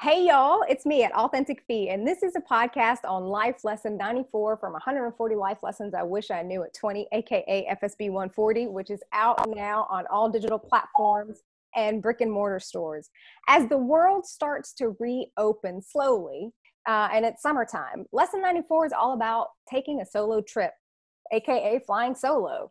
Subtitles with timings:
[0.00, 3.96] Hey, y'all, it's me at Authentic Fee, and this is a podcast on Life Lesson
[3.96, 8.90] 94 from 140 Life Lessons I Wish I Knew at 20, aka FSB 140, which
[8.90, 11.40] is out now on all digital platforms
[11.74, 13.10] and brick and mortar stores.
[13.48, 16.52] As the world starts to reopen slowly,
[16.86, 20.74] uh, and it's summertime, Lesson 94 is all about taking a solo trip,
[21.32, 22.70] aka flying solo.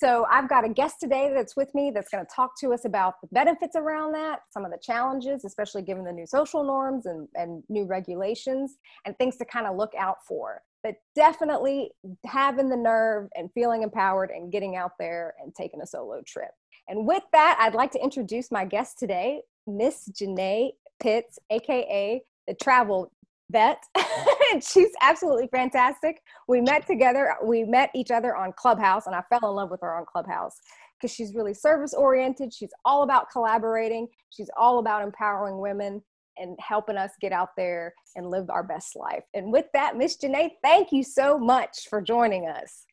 [0.00, 2.86] So I've got a guest today that's with me that's going to talk to us
[2.86, 7.04] about the benefits around that, some of the challenges, especially given the new social norms
[7.04, 10.62] and, and new regulations, and things to kind of look out for.
[10.82, 11.90] But definitely
[12.24, 16.52] having the nerve and feeling empowered and getting out there and taking a solo trip.
[16.88, 22.54] And with that, I'd like to introduce my guest today, Miss Janae Pitts, aka the
[22.54, 23.12] travel
[23.50, 23.82] vet.
[24.62, 26.20] she's absolutely fantastic.
[26.48, 29.80] We met together, we met each other on Clubhouse, and I fell in love with
[29.82, 30.56] her on Clubhouse
[31.00, 32.52] because she's really service oriented.
[32.52, 36.02] She's all about collaborating, she's all about empowering women
[36.36, 39.24] and helping us get out there and live our best life.
[39.34, 42.86] And with that, Miss Janae, thank you so much for joining us.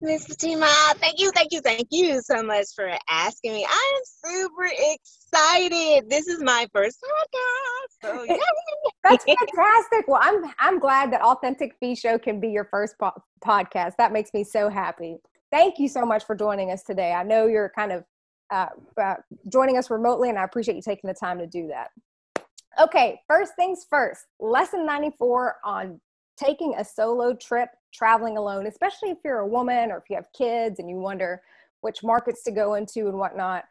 [0.00, 3.66] Miss Fatima, thank you, thank you, thank you so much for asking me.
[3.68, 6.10] I am super excited.
[6.10, 8.08] This is my first podcast.
[8.10, 8.36] So yeah.
[9.04, 10.08] That's fantastic.
[10.08, 13.92] Well, I'm I'm glad that Authentic Fee Show can be your first po- podcast.
[13.98, 15.18] That makes me so happy.
[15.50, 17.12] Thank you so much for joining us today.
[17.12, 18.04] I know you're kind of
[18.50, 18.68] uh,
[19.00, 19.14] uh,
[19.48, 21.90] joining us remotely, and I appreciate you taking the time to do that.
[22.80, 24.24] Okay, first things first.
[24.40, 26.00] Lesson 94 on
[26.36, 30.26] taking a solo trip, traveling alone, especially if you're a woman or if you have
[30.36, 31.42] kids and you wonder
[31.80, 33.64] which markets to go into and whatnot.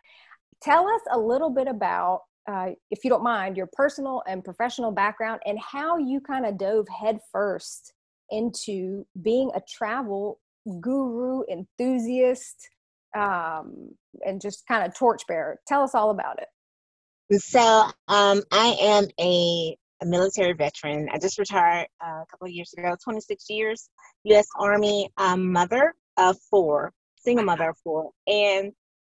[0.62, 4.92] Tell us a little bit about, uh, if you don't mind, your personal and professional
[4.92, 7.94] background and how you kind of dove headfirst
[8.30, 10.40] into being a travel
[10.80, 12.70] guru, enthusiast,
[13.16, 13.90] um,
[14.26, 15.60] and just kind of torchbearer.
[15.68, 17.42] Tell us all about it.
[17.42, 17.62] So,
[18.08, 21.08] um, I am a a military veteran.
[21.12, 23.90] I just retired uh, a couple of years ago, 26 years,
[24.26, 24.48] U.S.
[24.60, 28.12] Army um, mother of four, single mother of four.
[28.28, 28.72] And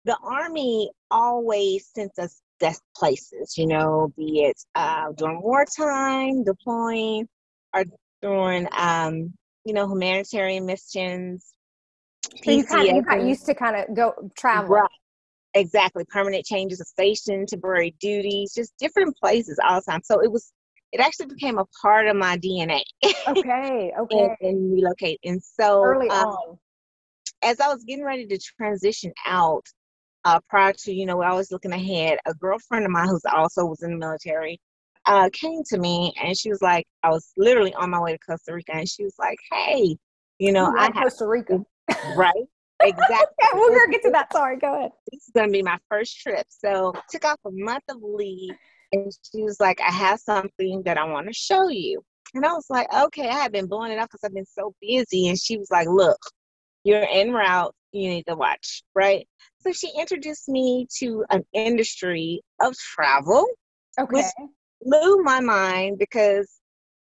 [0.06, 7.28] the Army always sends us best places, you know, be it uh, during wartime, deploying,
[7.74, 7.86] or
[8.22, 9.34] during, um,
[9.66, 11.53] you know, humanitarian missions.
[12.44, 14.69] So you kind of you got used to kind of go travel.
[14.69, 14.90] Right.
[15.56, 16.03] Exactly.
[16.06, 20.02] Permanent changes of station, temporary duties, just different places all the time.
[20.03, 20.52] So it was
[20.94, 22.81] it actually became a part of my DNA.
[23.28, 24.08] Okay, okay.
[24.12, 25.20] and, and, relocate.
[25.26, 26.58] And so early um, on,
[27.42, 29.66] as I was getting ready to transition out,
[30.24, 32.20] uh, prior to you know, I was looking ahead.
[32.28, 34.62] A girlfriend of mine who's also was in the military
[35.08, 38.20] uh, came to me, and she was like, I was literally on my way to
[38.20, 39.98] Costa Rica, and she was like, "Hey,
[40.38, 41.60] you know, I have Costa Rica,
[42.16, 42.34] right?"
[42.81, 43.16] Exactly.
[43.16, 44.31] okay, we're gonna get to that.
[44.31, 44.92] Sorry, go ahead.
[45.12, 48.54] This is gonna be my first trip, so took off a month of leave
[48.94, 52.02] and she was like, I have something that I want to show you.
[52.36, 54.74] And I was like, okay, I have been blowing it up because I've been so
[54.81, 55.28] busy.
[55.28, 56.20] And she was like, look,
[56.84, 57.74] you're en route.
[57.92, 59.28] You need to watch, right?
[59.59, 63.46] So she introduced me to an industry of travel,
[64.00, 64.09] okay.
[64.12, 64.26] which
[64.81, 66.50] blew my mind because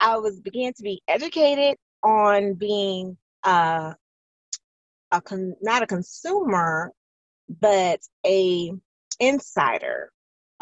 [0.01, 3.95] I was began to be educated on being uh,
[5.13, 6.93] a con- not a consumer,
[7.61, 8.73] but a
[9.21, 10.11] insider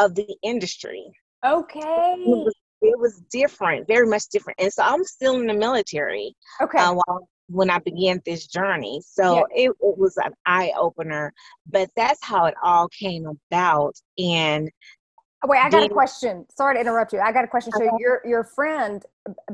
[0.01, 1.05] of the industry.
[1.45, 1.79] Okay.
[1.81, 4.59] It was, it was, different, very much different.
[4.61, 6.35] And so I'm still in the military.
[6.61, 6.79] Okay.
[6.79, 9.03] Uh, while, when I began this journey.
[9.05, 9.65] So yeah.
[9.65, 11.33] it, it was an eye opener,
[11.69, 13.95] but that's how it all came about.
[14.19, 14.71] And
[15.47, 16.45] Wait, I got a question.
[16.55, 17.21] Sorry to interrupt you.
[17.21, 17.73] I got a question.
[17.73, 19.03] So your your friend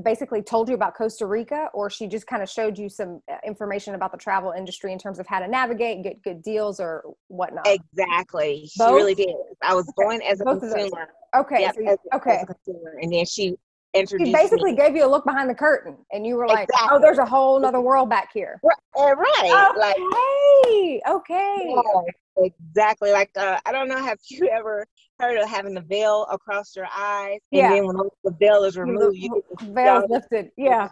[0.02, 3.36] basically told you about Costa Rica, or she just kind of showed you some uh,
[3.46, 7.04] information about the travel industry in terms of how to navigate, get good deals, or
[7.28, 7.68] whatnot.
[7.68, 8.68] Exactly.
[8.76, 8.88] Both?
[8.88, 9.34] She really did.
[9.62, 10.04] I was okay.
[10.04, 11.08] going as a Both consumer.
[11.36, 11.60] Okay.
[11.60, 12.38] Yep, so as, okay.
[12.38, 13.54] As consumer, and then she
[13.94, 14.28] introduced.
[14.28, 14.78] She basically me.
[14.78, 16.88] gave you a look behind the curtain, and you were like, exactly.
[16.90, 19.16] "Oh, there's a whole other world back here." Right.
[19.16, 19.70] right.
[19.70, 21.00] Okay.
[21.06, 21.56] Like, okay.
[21.68, 23.12] Yeah, exactly.
[23.12, 24.02] Like uh, I don't know.
[24.02, 24.86] Have you ever
[25.18, 27.70] heard of having the veil across your eyes, and yeah.
[27.70, 30.50] then when the veil is removed, you get the veil lifted.
[30.56, 30.88] Yeah,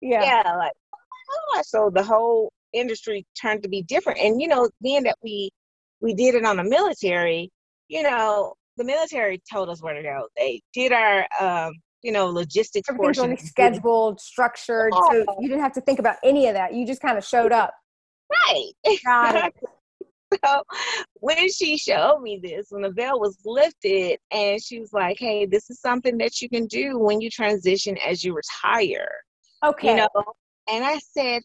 [0.00, 0.56] yeah, yeah.
[0.56, 1.66] Like, oh my gosh!
[1.66, 5.50] So the whole industry turned to be different, and you know, being that we
[6.00, 7.50] we did it on the military,
[7.88, 10.28] you know, the military told us where to go.
[10.36, 13.38] They did our um, you know, logistics Everything's portion.
[13.38, 14.90] Scheduled, structured.
[14.92, 15.24] Oh.
[15.24, 16.74] So you didn't have to think about any of that.
[16.74, 17.72] You just kind of showed up.
[18.30, 18.72] Right.
[19.04, 19.54] Got it.
[20.44, 20.62] so
[21.14, 25.46] when she showed me this, when the veil was lifted, and she was like, "Hey,
[25.46, 29.08] this is something that you can do when you transition as you retire."
[29.64, 29.90] Okay.
[29.90, 30.24] You know,
[30.68, 31.42] and I said,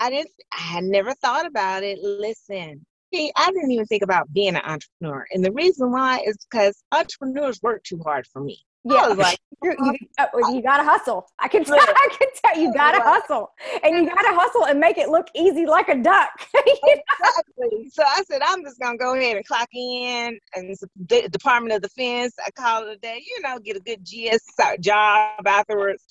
[0.00, 0.30] I didn't.
[0.52, 1.98] I had never thought about it.
[2.02, 5.26] Listen, See, I didn't even think about being an entrepreneur.
[5.32, 8.58] And the reason why is because entrepreneurs work too hard for me.
[8.84, 11.26] Yeah, like, you, you, uh, you, gotta hustle.
[11.38, 11.76] I can tell.
[11.78, 13.50] I can tell you gotta hustle,
[13.82, 16.30] and you gotta hustle and make it look easy like a duck.
[16.54, 17.90] exactly.
[17.90, 20.74] So I said I'm just gonna go ahead and clock in, and
[21.08, 22.34] the Department of Defense.
[22.44, 23.22] I call it a day.
[23.26, 24.40] You know, get a good GS
[24.80, 26.02] job afterwards.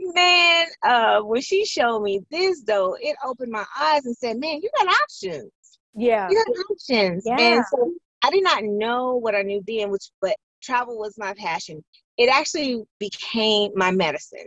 [0.00, 4.60] Man, uh, when she showed me this though, it opened my eyes and said, "Man,
[4.60, 5.52] you got options."
[5.94, 7.22] Yeah, you got options.
[7.24, 7.38] Yeah.
[7.38, 7.92] And so
[8.24, 11.84] I did not know what I knew then, which but travel was my passion
[12.18, 14.46] it actually became my medicine.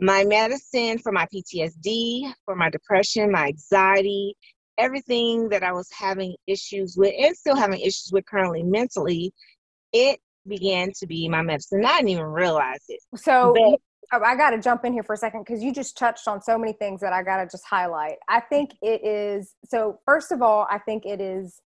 [0.00, 4.36] My medicine for my PTSD, for my depression, my anxiety,
[4.78, 9.32] everything that I was having issues with and still having issues with currently mentally,
[9.92, 10.18] it
[10.48, 11.84] began to be my medicine.
[11.84, 13.00] I didn't even realize it.
[13.14, 15.96] So but, oh, I got to jump in here for a second because you just
[15.96, 18.16] touched on so many things that I got to just highlight.
[18.28, 21.60] I think it is so, first of all, I think it is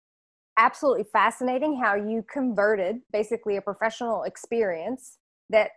[0.58, 5.18] absolutely fascinating how you converted basically a professional experience
[5.50, 5.72] that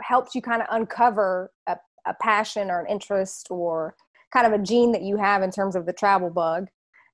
[0.00, 1.76] helps you kind of uncover a,
[2.06, 3.94] a passion or an interest or
[4.32, 6.68] kind of a gene that you have in terms of the travel bug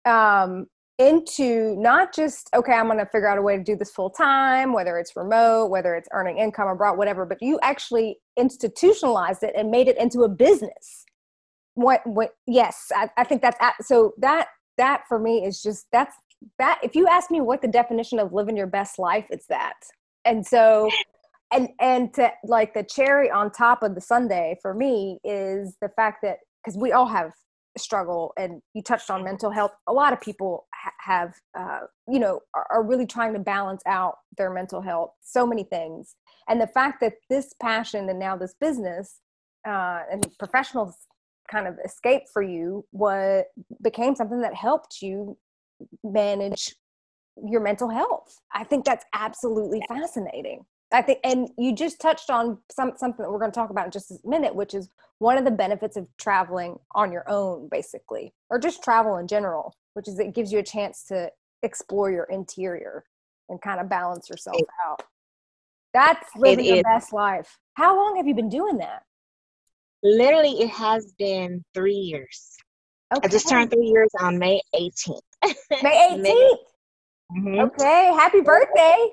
[0.05, 0.67] um,
[0.99, 4.11] into not just okay i'm going to figure out a way to do this full
[4.11, 9.55] time whether it's remote whether it's earning income abroad whatever but you actually institutionalized it
[9.57, 11.05] and made it into a business.
[11.75, 16.17] What what yes i, I think that's so that that for me is just that's
[16.59, 19.75] that if you ask me what the definition of living your best life it's that
[20.25, 20.91] and so
[21.53, 25.89] and and to like the cherry on top of the sundae for me is the
[25.97, 27.33] fact that because we all have
[27.79, 29.73] struggle and you touched on mental health.
[29.87, 33.83] A lot of people ha- have uh, you know are, are, really trying to balance
[33.87, 36.15] out their mental health so many things.
[36.49, 39.21] And the fact that this passion and now this business
[39.67, 40.95] uh, and professionals
[41.51, 43.47] kind of escape for you what
[43.83, 45.37] became something that helped you
[46.03, 46.75] manage
[47.45, 48.39] your mental health.
[48.53, 50.65] I think that's absolutely fascinating.
[50.91, 53.87] I think, and you just touched on some something that we're going to talk about
[53.87, 54.89] in just a minute, which is
[55.19, 59.75] one of the benefits of traveling on your own, basically, or just travel in general,
[59.95, 61.31] which is it gives you a chance to
[61.63, 63.05] explore your interior
[63.51, 65.03] and kind of balance yourself it, out.
[65.93, 67.59] That's living your best life.
[67.75, 69.03] How long have you been doing that?
[70.03, 72.57] Literally, it has been three years.
[73.15, 73.27] Okay.
[73.27, 75.21] I just turned three years on May 18th.
[75.83, 76.57] May 18th.
[77.37, 77.59] Mm-hmm.
[77.61, 79.13] Okay, happy birthday.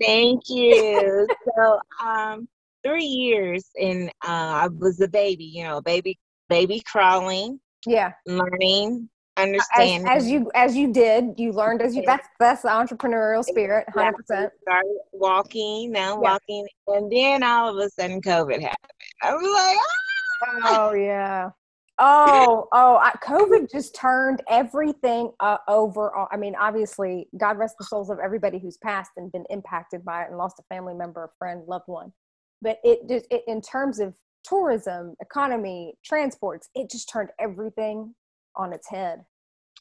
[0.00, 1.26] Thank you.
[1.56, 2.48] so, um,
[2.84, 7.60] three years and uh, I was a baby, you know, baby, baby crawling.
[7.86, 8.12] Yeah.
[8.26, 10.08] Learning, understanding.
[10.08, 12.02] As, as you as you did, you learned as you.
[12.06, 14.52] That's that's the entrepreneurial spirit, hundred percent.
[14.62, 16.32] Started walking, now yeah.
[16.32, 18.92] walking, and then all of a sudden, COVID happened.
[19.22, 20.90] I was like, ah!
[20.90, 21.50] oh yeah.
[21.98, 26.12] Oh, oh, I, COVID just turned everything uh, over.
[26.32, 30.22] I mean, obviously, God rest the souls of everybody who's passed and been impacted by
[30.22, 32.12] it and lost a family member, a friend, loved one.
[32.60, 38.14] But it just, it, in terms of tourism, economy, transports, it just turned everything
[38.56, 39.24] on its head.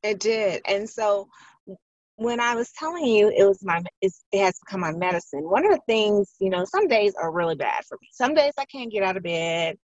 [0.03, 0.61] It did.
[0.67, 1.27] And so
[2.15, 5.43] when I was telling you it was my it has become my medicine.
[5.43, 8.07] One of the things, you know, some days are really bad for me.
[8.11, 9.77] Some days I can't get out of bed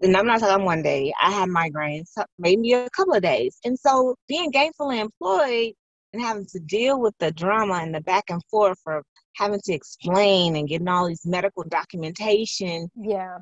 [0.00, 1.12] and I'm not talking one day.
[1.20, 3.58] I had migraines, maybe a couple of days.
[3.64, 5.72] And so being gainfully employed
[6.12, 9.02] and having to deal with the drama and the back and forth of
[9.36, 12.88] having to explain and getting all these medical documentation.
[12.96, 13.38] Yeah.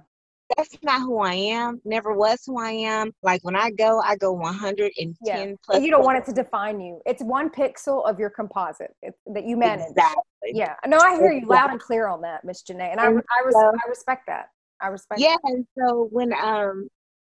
[0.56, 1.80] That's not who I am.
[1.84, 3.10] Never was who I am.
[3.22, 5.52] Like when I go, I go 110 yeah.
[5.64, 5.82] plus.
[5.82, 7.00] You don't want it to define you.
[7.04, 8.94] It's one pixel of your composite
[9.26, 9.90] that you manage.
[9.90, 10.22] Exactly.
[10.52, 10.74] Yeah.
[10.86, 12.92] No, I hear you loud and clear on that, Miss Janae.
[12.92, 13.08] And I, I,
[13.44, 14.50] res- I respect that.
[14.80, 15.20] I respect.
[15.20, 15.52] Yeah, that.
[15.52, 16.88] and so when um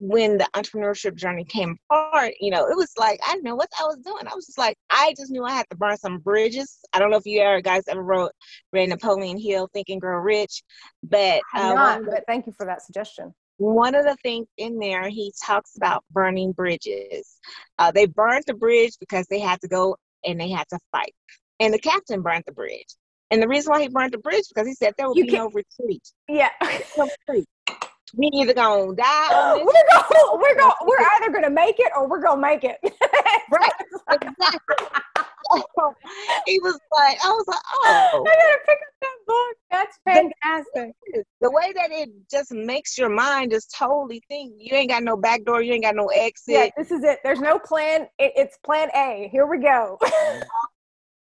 [0.00, 3.68] when the entrepreneurship journey came apart, you know, it was like I didn't know what
[3.80, 4.26] I was doing.
[4.26, 6.78] I was just like, I just knew I had to burn some bridges.
[6.92, 8.33] I don't know if you ever guys ever wrote
[8.73, 10.62] read Napoleon Hill, Think and Grow Rich,
[11.02, 13.35] but uh, not, but thank you for that suggestion.
[13.57, 17.40] One of the things in there, he talks about burning bridges.
[17.76, 21.14] Uh, they burned the bridge because they had to go and they had to fight,
[21.59, 22.95] and the captain burned the bridge.
[23.31, 25.33] And the reason why he burned the bridge because he said there would you be
[25.33, 26.03] no retreat.
[26.29, 26.49] Yeah.
[26.97, 27.47] no retreat.
[28.15, 29.55] We either gonna die.
[29.57, 29.73] we're going
[30.41, 32.79] we're going we're either gonna make it or we're gonna make it.
[33.51, 33.73] right.
[34.11, 34.87] Exactly.
[36.47, 38.25] he was like, I was like, oh.
[38.27, 39.57] I gotta pick up that book.
[39.71, 40.95] That's fantastic.
[41.13, 45.03] The, the way that it just makes your mind just totally think you ain't got
[45.03, 46.55] no back door, you ain't got no exit.
[46.55, 47.19] Yeah, this is it.
[47.23, 48.09] There's no plan.
[48.19, 49.29] It, it's plan A.
[49.31, 49.99] Here we go.
[50.03, 50.41] Uh-huh.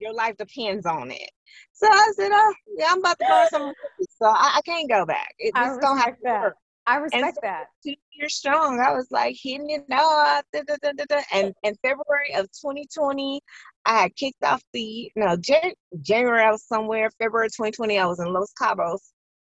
[0.00, 1.30] Your life depends on it.
[1.72, 3.72] So I said, oh, yeah, I'm about to burn some.
[4.20, 5.34] So I, I can't go back.
[5.38, 6.30] It, I just don't have to.
[6.30, 6.56] Work.
[6.86, 7.64] I respect so that.
[7.84, 8.80] Two years strong.
[8.80, 10.44] I was like hitting it up.
[10.52, 13.40] Da, da, da, and in February of 2020,
[13.84, 16.42] I had kicked off the no Jan- January.
[16.42, 17.10] I was somewhere.
[17.18, 19.00] February 2020, I was in Los Cabos,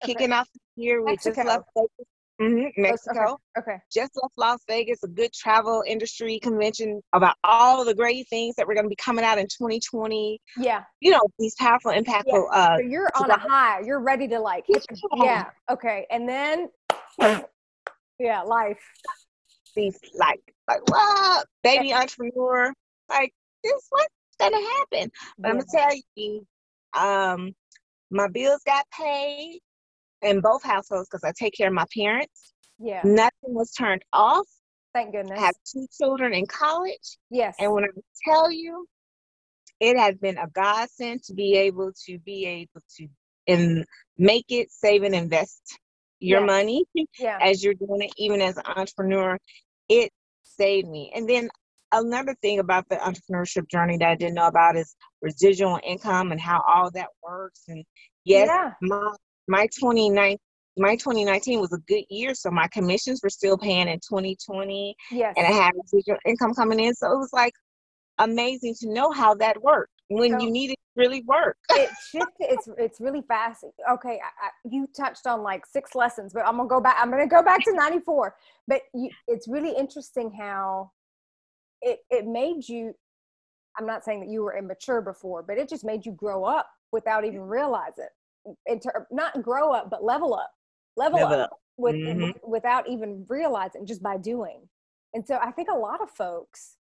[0.03, 0.13] okay.
[0.13, 1.03] kicking off the year.
[1.03, 1.35] We Mexico.
[1.35, 1.65] just left
[2.41, 3.39] Mm-hmm, Mexico.
[3.57, 3.71] Okay.
[3.71, 3.77] okay.
[3.91, 8.67] Just left Las Vegas, a good travel industry convention about all the great things that
[8.67, 10.39] we're going to be coming out in 2020.
[10.57, 10.83] Yeah.
[10.99, 12.25] You know, these powerful, impactful.
[12.27, 12.51] Yeah.
[12.51, 13.81] Uh, so you're on a high.
[13.81, 15.45] You're ready to like, hit the, yeah.
[15.69, 16.05] Okay.
[16.11, 16.69] And then,
[18.19, 18.79] yeah, life.
[19.75, 21.45] These like, like, what?
[21.63, 22.01] Baby yeah.
[22.01, 22.73] entrepreneur.
[23.09, 25.11] Like, this what's going to happen.
[25.37, 25.49] But yeah.
[25.49, 26.47] I'm going to tell you,
[26.97, 27.55] um,
[28.11, 29.59] my bills got paid
[30.25, 32.53] in both households because I take care of my parents.
[32.79, 33.01] Yeah.
[33.03, 34.47] Nothing was turned off.
[34.93, 35.39] Thank goodness.
[35.39, 37.17] I have two children in college.
[37.29, 37.55] Yes.
[37.59, 37.87] And when I
[38.27, 38.87] tell you,
[39.79, 43.07] it has been a godsend to be able to be able to
[43.47, 43.85] and
[44.17, 45.77] make it, save and invest
[46.19, 46.47] your yes.
[46.47, 46.85] money
[47.19, 47.37] yeah.
[47.41, 49.37] as you're doing it, even as an entrepreneur.
[49.87, 50.11] It
[50.43, 51.11] saved me.
[51.13, 51.49] And then
[51.91, 56.41] another thing about the entrepreneurship journey that I didn't know about is residual income and
[56.41, 57.63] how all that works.
[57.67, 57.83] And
[58.23, 58.71] yes, yeah.
[58.81, 59.11] my
[59.47, 60.37] my 29
[60.77, 64.95] my 2019 was a good year, so my commissions were still paying in 2020.
[65.11, 65.33] Yes.
[65.37, 66.93] And I had residual income coming in.
[66.93, 67.53] So it was like
[68.17, 71.57] amazing to know how that worked when so you need it to really work.
[71.71, 72.29] it shifted.
[72.39, 73.63] It's it's really fast.
[73.91, 76.97] Okay, I, I, you touched on like six lessons, but I'm gonna go back.
[76.99, 78.35] I'm gonna go back to 94.
[78.67, 80.91] But you, it's really interesting how
[81.81, 82.93] it it made you.
[83.77, 86.69] I'm not saying that you were immature before, but it just made you grow up
[86.91, 87.27] without mm.
[87.27, 88.07] even realizing
[88.81, 90.51] ter- not grow up, but level up,
[90.97, 92.31] level, level up, up, With, mm-hmm.
[92.49, 94.67] without even realizing just by doing.
[95.13, 96.77] And so I think a lot of folks,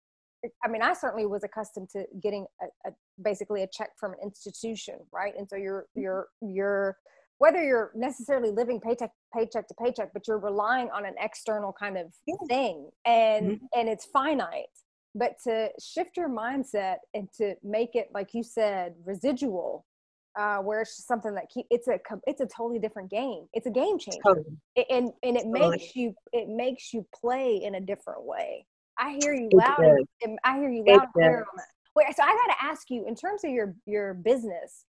[0.65, 2.93] I mean, I certainly was accustomed to getting a, a,
[3.23, 5.33] basically a check from an institution, right?
[5.39, 6.03] And so you're mm-hmm.
[6.03, 6.97] you're you're
[7.39, 11.97] whether you're necessarily living paycheck paycheck to paycheck, but you're relying on an external kind
[11.97, 12.13] of
[12.49, 13.65] thing, and mm-hmm.
[13.79, 14.67] and it's finite.
[15.15, 19.87] But to shift your mindset and to make it, like you said, residual,
[20.37, 23.47] uh, where it's just something that keep it's a it's a totally different game.
[23.53, 24.57] It's a game changer, totally.
[24.91, 25.71] and and it totally.
[25.71, 28.67] makes you it makes you play in a different way.
[28.99, 29.79] I hear you loud.
[30.23, 31.67] And, I hear you loud and clear on that.
[31.97, 34.85] Wait, so I got to ask you in terms of your your business.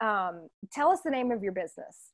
[0.00, 2.12] Um, tell us the name of your business.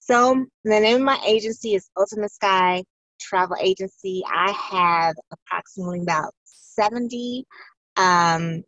[0.00, 2.84] So the name of my agency is Ultimate Sky
[3.20, 4.22] Travel Agency.
[4.26, 7.46] I have approximately about seventy
[7.96, 8.62] um,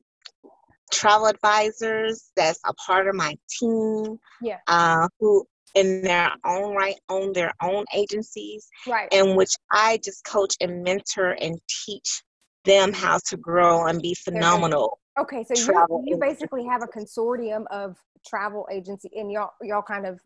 [0.94, 4.18] travel advisors that's a part of my team.
[4.40, 4.58] Yeah.
[4.66, 8.68] Uh, who in their own right own their own agencies.
[8.86, 9.08] Right.
[9.12, 12.22] In which I just coach and mentor and teach
[12.64, 14.98] them how to grow and be phenomenal.
[15.18, 17.96] Okay, so you, you basically have a consortium of
[18.26, 20.18] travel agency and y'all y'all kind of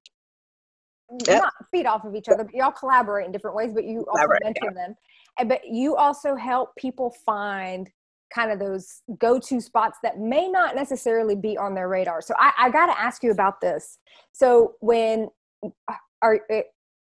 [1.26, 1.42] yep.
[1.42, 4.28] not feed off of each other, but y'all collaborate in different ways, but you also
[4.42, 4.70] mentor yeah.
[4.72, 4.94] them.
[5.38, 7.90] And but you also help people find
[8.34, 12.20] kind of those go-to spots that may not necessarily be on their radar.
[12.20, 13.98] So I, I got to ask you about this.
[14.32, 15.28] So when
[16.22, 16.62] are it, eh,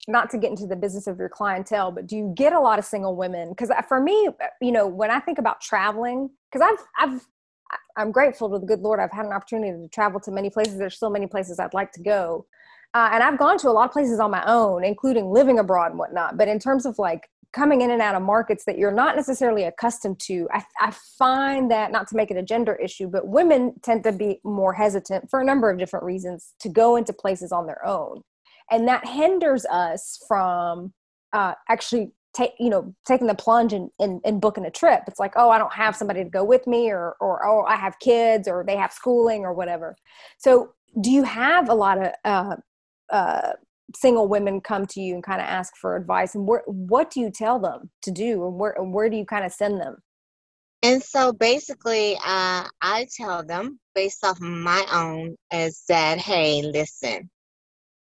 [0.08, 2.78] not to get into the business of your clientele, but do you get a lot
[2.78, 3.50] of single women?
[3.50, 4.28] Because for me,
[4.60, 7.26] you know, when I think about traveling, because I've I've
[7.96, 9.00] I'm grateful to the good Lord.
[9.00, 10.76] I've had an opportunity to travel to many places.
[10.76, 12.46] There's still many places I'd like to go.
[12.94, 15.90] Uh, and I've gone to a lot of places on my own, including living abroad
[15.90, 16.36] and whatnot.
[16.36, 19.64] But in terms of like coming in and out of markets that you're not necessarily
[19.64, 23.74] accustomed to, I, I, find that not to make it a gender issue, but women
[23.82, 27.52] tend to be more hesitant for a number of different reasons to go into places
[27.52, 28.22] on their own.
[28.70, 30.92] And that hinders us from
[31.32, 35.02] uh, actually take you know taking the plunge and, and, booking a trip.
[35.06, 37.76] It's like oh i don't have somebody to go with me or or oh i
[37.76, 39.96] have kids or they have schooling or whatever.
[40.38, 42.56] So do you have a lot of uh,
[43.10, 43.52] uh,
[43.94, 47.20] single women come to you and kind of ask for advice and where, what do
[47.20, 49.96] you tell them to do and where, where do you kind of send them?
[50.82, 57.30] And so basically uh, i tell them based off my own is that hey listen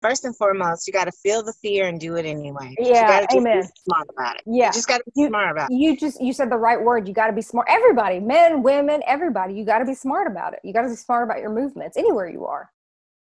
[0.01, 3.39] first and foremost you got to feel the fear and do it anyway yeah you
[3.39, 3.61] amen.
[3.61, 4.41] be smart about it.
[4.45, 4.67] Yeah.
[4.67, 5.75] you just got to be you, smart about it.
[5.75, 9.01] you just you said the right word you got to be smart everybody men women
[9.07, 10.59] everybody you got to be smart about it.
[10.63, 12.69] You got to be smart about your movements anywhere you are.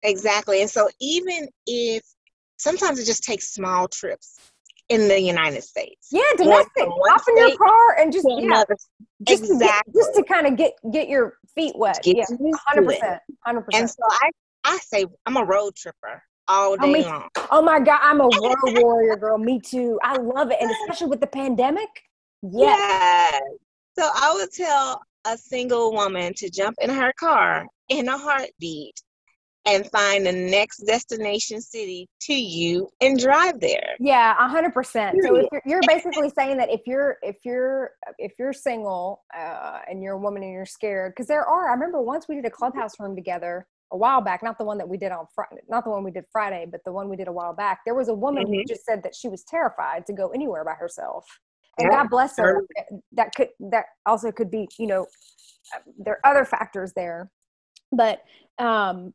[0.03, 2.03] Exactly and so even if
[2.57, 4.37] sometimes it just takes small trips
[4.89, 6.09] in the United States.
[6.13, 6.85] Yeah, domestic.
[6.87, 8.65] Hop in your car and just yeah,
[9.27, 9.59] just exactly.
[9.59, 12.01] to get, just to kind of get get your feet wet.
[12.03, 12.25] Get yeah,
[12.67, 13.83] hundred percent, hundred percent.
[13.83, 14.31] And so I
[14.65, 17.29] I say I'm a road tripper all day oh, me, long.
[17.51, 19.39] Oh my god, I'm a road warrior, girl.
[19.39, 19.99] Me too.
[20.03, 21.89] I love it, and especially with the pandemic.
[22.43, 22.79] Yes.
[22.79, 23.43] yes.
[23.99, 29.01] So I would tell a single woman to jump in her car in a heartbeat
[29.67, 33.97] and find the next destination city to you and drive there.
[33.99, 35.17] Yeah, a hundred percent.
[35.23, 39.81] So if you're, you're, basically saying that if you're if you're if you're single uh,
[39.89, 41.69] and you're a woman and you're scared, because there are.
[41.69, 44.79] I remember once we did a clubhouse room together a while back, not the one
[44.79, 47.17] that we did on Friday, not the one we did Friday, but the one we
[47.17, 47.81] did a while back.
[47.85, 48.55] There was a woman mm-hmm.
[48.55, 51.25] who just said that she was terrified to go anywhere by herself.
[51.79, 51.99] And yeah.
[51.99, 52.67] God bless her.
[53.13, 55.07] That could that also could be, you know,
[55.75, 57.31] uh, there are other factors there,
[57.93, 58.23] but
[58.59, 59.13] um,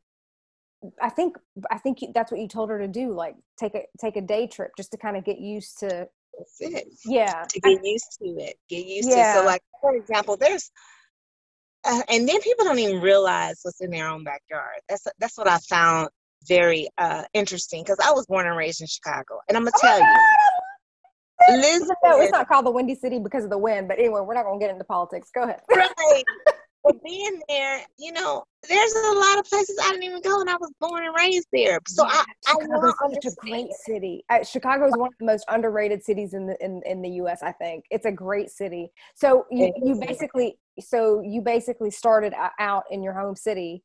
[1.01, 1.37] I think
[1.69, 3.13] I think that's what you told her to do.
[3.13, 6.07] Like take a take a day trip just to kind of get used to.
[6.37, 6.87] That's it.
[7.05, 7.43] Yeah.
[7.49, 8.55] To get used to it.
[8.69, 9.33] Get used yeah.
[9.33, 9.39] to.
[9.39, 10.71] So like for example, there's
[11.83, 14.81] uh, and then people don't even realize what's in their own backyard.
[14.89, 16.09] That's that's what I found
[16.47, 19.99] very uh, interesting because I was born and raised in Chicago, and I'm gonna tell
[19.99, 20.17] you.
[21.49, 24.45] Listen, it's not called the Windy City because of the wind, but anyway, we're not
[24.45, 25.29] gonna get into politics.
[25.33, 25.61] Go ahead.
[25.75, 26.23] Right.
[26.83, 30.49] But being there, you know, there's a lot of places I didn't even go, and
[30.49, 31.79] I was born and raised there.
[31.87, 34.23] So yeah, I, Chicago's I such a great city.
[34.29, 37.43] Uh, Chicago is one of the most underrated cities in the in, in the U.S.
[37.43, 38.91] I think it's a great city.
[39.15, 43.83] So you, you basically so you basically started out in your home city.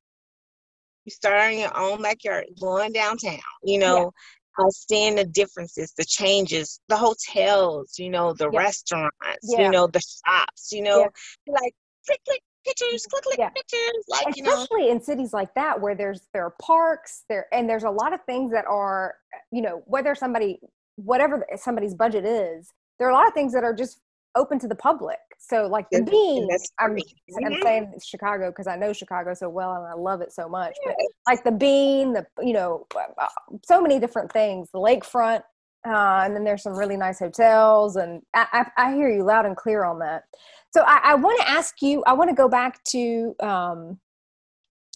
[1.04, 3.38] You start in your own backyard, going downtown.
[3.62, 4.12] You know,
[4.58, 8.58] uh, seeing the differences, the changes, the hotels, you know, the yeah.
[8.58, 9.62] restaurants, yeah.
[9.62, 11.52] you know, the shops, you know, yeah.
[11.52, 11.74] like
[12.06, 14.04] click, click, pictures, click, click, pictures.
[14.08, 14.92] Like, Especially you know.
[14.92, 18.20] in cities like that where there's there are parks, there and there's a lot of
[18.24, 19.14] things that are,
[19.52, 20.58] you know, whether somebody
[20.96, 24.00] whatever somebody's budget is, there are a lot of things that are just
[24.34, 25.18] open to the public.
[25.38, 27.46] So like the bean, I'm, mm-hmm.
[27.46, 30.74] I'm saying Chicago because I know Chicago so well and I love it so much.
[30.84, 30.94] But
[31.26, 33.28] like the bean, the you know, uh,
[33.64, 34.68] so many different things.
[34.72, 35.42] The lakefront,
[35.86, 39.46] uh, and then there's some really nice hotels, and I, I, I hear you loud
[39.46, 40.24] and clear on that.
[40.72, 42.02] So I, I want to ask you.
[42.06, 43.98] I want to go back to um,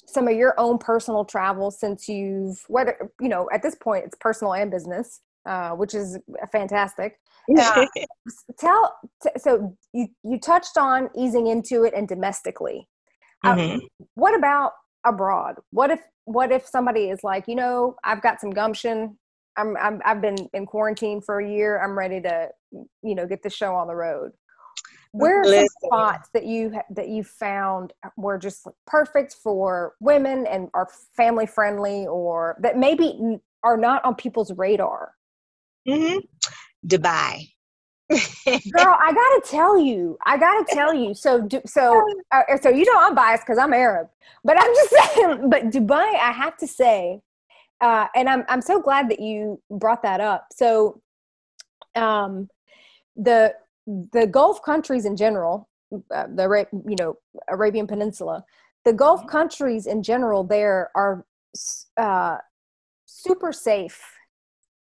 [0.06, 4.16] some of your own personal travel since you've whether you know at this point it's
[4.20, 6.18] personal and business, uh, which is
[6.50, 7.18] fantastic.
[7.58, 7.86] Uh,
[8.58, 12.88] tell t- so you you touched on easing into it and domestically.
[13.44, 14.04] Uh, mm-hmm.
[14.14, 14.72] what about
[15.04, 15.54] abroad?
[15.70, 19.18] What if what if somebody is like, you know, I've got some gumption.
[19.56, 21.80] I'm, I'm I've been in quarantine for a year.
[21.82, 22.48] I'm ready to
[23.02, 24.32] you know get the show on the road.
[25.12, 30.68] Where are some spots that you that you found were just perfect for women and
[30.72, 35.12] are family friendly, or that maybe are not on people's radar?
[35.88, 36.18] Mm-hmm.
[36.86, 37.48] Dubai.
[38.10, 41.14] Girl, I gotta tell you, I gotta tell you.
[41.14, 44.08] So, so, uh, so you know, I'm biased because I'm Arab,
[44.44, 45.50] but I'm just saying.
[45.50, 47.20] But Dubai, I have to say,
[47.80, 50.48] uh, and I'm I'm so glad that you brought that up.
[50.52, 51.00] So,
[51.94, 52.48] um,
[53.16, 53.54] the
[53.86, 57.16] the Gulf countries in general, uh, the you know
[57.48, 58.44] Arabian Peninsula,
[58.84, 59.30] the Gulf mm-hmm.
[59.30, 61.24] countries in general, there are
[61.96, 62.36] uh,
[63.06, 64.00] super safe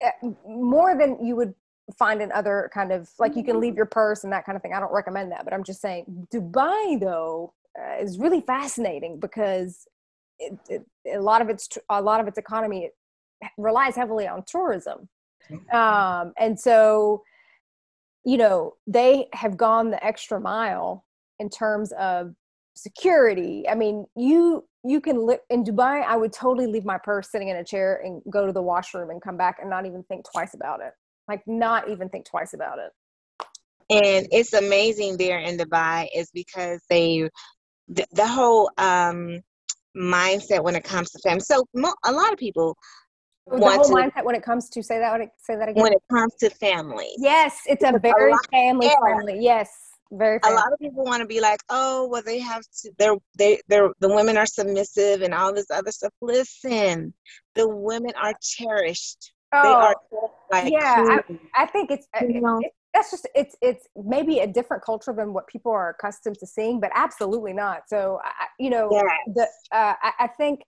[0.03, 1.53] uh, more than you would
[1.97, 4.61] find in other kind of like you can leave your purse and that kind of
[4.61, 4.73] thing.
[4.73, 9.87] I don't recommend that, but I'm just saying Dubai though uh, is really fascinating because
[10.39, 12.89] it, it, a lot of its a lot of its economy
[13.57, 15.09] relies heavily on tourism,
[15.49, 15.75] mm-hmm.
[15.75, 17.23] um, and so
[18.25, 21.05] you know they have gone the extra mile
[21.39, 22.33] in terms of
[22.75, 23.67] security.
[23.69, 26.03] I mean, you you can live in Dubai.
[26.05, 29.09] I would totally leave my purse sitting in a chair and go to the washroom
[29.09, 30.93] and come back and not even think twice about it
[31.29, 32.91] like not even think twice about it
[33.89, 37.29] and it's amazing there in dubai is because they
[37.87, 39.39] the, the whole um
[39.97, 42.77] mindset when it comes to family so mo- a lot of people
[43.47, 46.03] the whole to, mindset when it comes to say that say that again when it
[46.11, 48.95] comes to family yes it's a very a family yeah.
[48.99, 49.69] friendly yes
[50.11, 50.55] very family.
[50.55, 53.59] a lot of people want to be like oh well they have to they're they
[53.67, 57.13] they're the women are submissive and all this other stuff listen
[57.55, 59.95] the women are cherished Oh, they are
[60.51, 61.19] like yeah.
[61.27, 62.61] I, I, think it's, you know?
[62.93, 66.79] That's just it's it's maybe a different culture than what people are accustomed to seeing,
[66.79, 67.83] but absolutely not.
[67.87, 69.05] So I, you know, yes.
[69.35, 70.61] the uh, I, I, think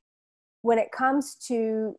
[0.62, 1.96] when it comes to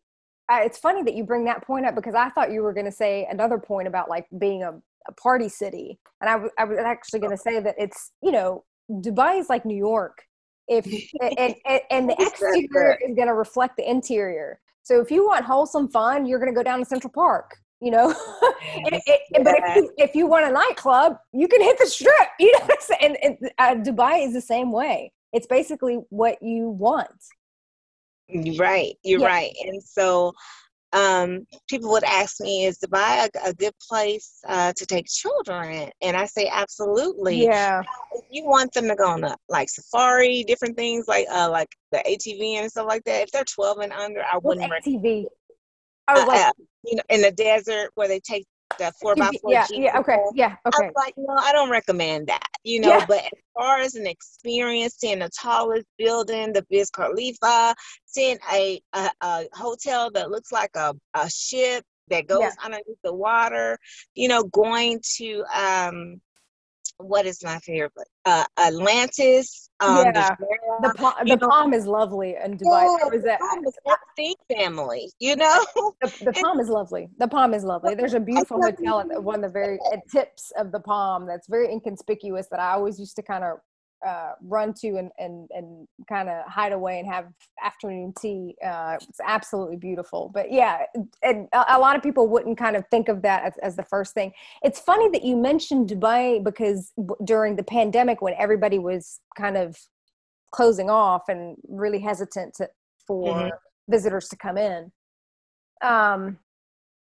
[0.51, 2.87] uh, it's funny that you bring that point up because I thought you were going
[2.87, 4.73] to say another point about like being a,
[5.09, 8.31] a party city, and I, w- I was actually going to say that it's you
[8.31, 10.23] know Dubai is like New York.
[10.69, 10.87] If
[11.21, 14.61] and, and, and the exterior is going to reflect the interior.
[14.85, 17.57] So if you want wholesome fun, you're going to go down to Central Park.
[17.83, 18.11] You know,
[18.87, 22.14] it, it, but if you, if you want a nightclub, you can hit the strip.
[22.38, 22.68] You know,
[23.01, 25.12] and, and uh, Dubai is the same way.
[25.33, 27.11] It's basically what you want.
[28.57, 29.27] Right, you're yeah.
[29.27, 29.53] right.
[29.66, 30.33] And so
[30.92, 35.90] um, people would ask me, "Is Dubai a, a good place uh, to take children?"
[36.03, 37.81] And I say, "Absolutely." Yeah.
[38.12, 41.68] If you want them to go on a like safari, different things like uh, like
[41.90, 44.73] the ATV and stuff like that, if they're 12 and under, I What's wouldn't.
[44.85, 45.25] ATV?
[45.25, 45.29] Uh,
[46.09, 46.53] Oh, like uh,
[46.85, 48.47] you know, in the desert where they take
[48.79, 49.53] the four by four.
[49.53, 50.87] yeah, yeah, okay, yeah, I okay.
[50.87, 52.88] was like, no, I don't recommend that, you know.
[52.91, 53.07] Yeah.
[53.07, 57.75] But as far as an experience, seeing the tallest building, the Burj Khalifa,
[58.07, 62.51] seeing a, a, a hotel that looks like a, a ship that goes Yeah.
[62.65, 63.79] underneath the water,
[64.15, 66.21] you know, going to um,
[66.99, 68.09] what is my favorite?
[68.25, 69.69] Uh, Atlantis.
[69.81, 70.37] Um, Yeah.
[70.39, 72.87] the, The palm, the palm is lovely in Dubai.
[72.87, 75.65] Oh, was a- oh, the Think family, you know.
[76.03, 77.09] the, the palm is lovely.
[77.19, 77.95] The palm is lovely.
[77.95, 81.49] There's a beautiful hotel at one of the very at tips of the palm that's
[81.49, 83.59] very inconspicuous that I always used to kind of
[84.07, 87.27] uh, run to and and and kind of hide away and have
[87.62, 88.57] afternoon tea.
[88.65, 90.31] Uh, it's absolutely beautiful.
[90.35, 90.85] But yeah,
[91.23, 93.85] and a, a lot of people wouldn't kind of think of that as, as the
[93.85, 94.33] first thing.
[94.62, 99.57] It's funny that you mentioned Dubai because w- during the pandemic when everybody was kind
[99.57, 99.77] of
[100.51, 102.69] closing off and really hesitant to,
[103.07, 103.51] for Mhm.
[103.88, 104.93] visitors to come in.
[105.83, 106.38] Um,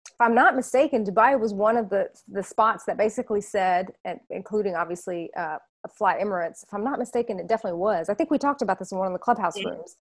[0.08, 4.19] if I'm not mistaken, Dubai was one of the the spots that basically said, and
[4.29, 6.63] including obviously uh, Fly Emirates.
[6.63, 8.10] If I'm not mistaken, it definitely was.
[8.10, 9.98] I think we talked about this in one of the clubhouse rooms.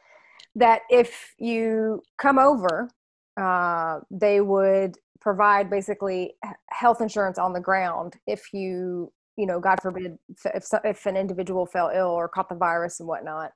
[0.56, 2.90] That if you come over,
[3.36, 6.34] uh, they would provide basically
[6.70, 10.18] health insurance on the ground if you, you know, God forbid,
[10.54, 13.52] if if, an individual fell ill or caught the virus and whatnot.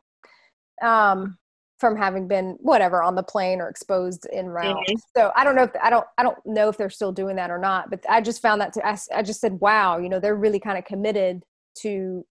[0.82, 1.38] Um,
[1.78, 4.76] from having been whatever on the plane or exposed in route.
[4.76, 4.96] Mhm.
[5.16, 7.50] So I don't know if I don't I don't know if they're still doing that
[7.50, 7.90] or not.
[7.90, 10.78] But I just found that to I just said, wow, you know, they're really kind
[10.78, 11.44] of committed
[11.82, 12.24] to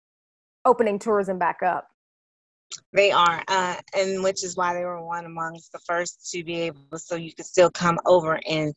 [0.66, 1.88] opening tourism back up.
[2.92, 6.62] They are, uh, and which is why they were one amongst the first to be
[6.62, 8.74] able, so you could still come over and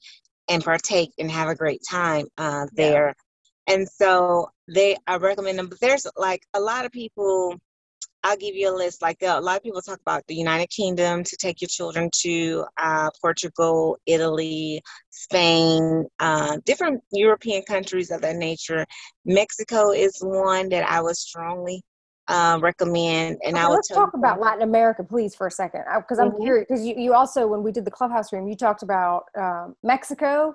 [0.49, 2.87] and partake and have a great time uh, Yeah.
[2.87, 3.15] there.
[3.67, 5.69] And so they, I recommend them.
[5.69, 7.57] But there's like a lot of people.
[8.27, 9.03] I'll give you a list.
[9.03, 12.11] Like uh, a lot of people talk about the United Kingdom to take your children
[12.23, 18.85] to uh, Portugal, Italy, Spain, uh, different European countries of that nature.
[19.25, 21.83] Mexico is one that I would strongly
[22.27, 25.51] uh, recommend, and Okay, I would let's talk you about Latin America, please, for a
[25.51, 26.43] second, because I'm Mhm.
[26.43, 26.67] curious.
[26.69, 30.55] Because you, you also, when we did the clubhouse room, you talked about um, Mexico,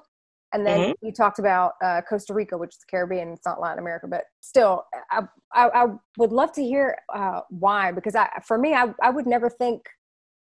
[0.54, 0.96] and then Mhm.
[1.02, 3.30] you talked about uh, Costa Rica, which is the Caribbean.
[3.30, 5.22] It's not Latin America, but still, I
[5.54, 5.86] I, I
[6.18, 7.92] would love to hear uh, why.
[7.92, 9.86] Because I, for me, I I would never think.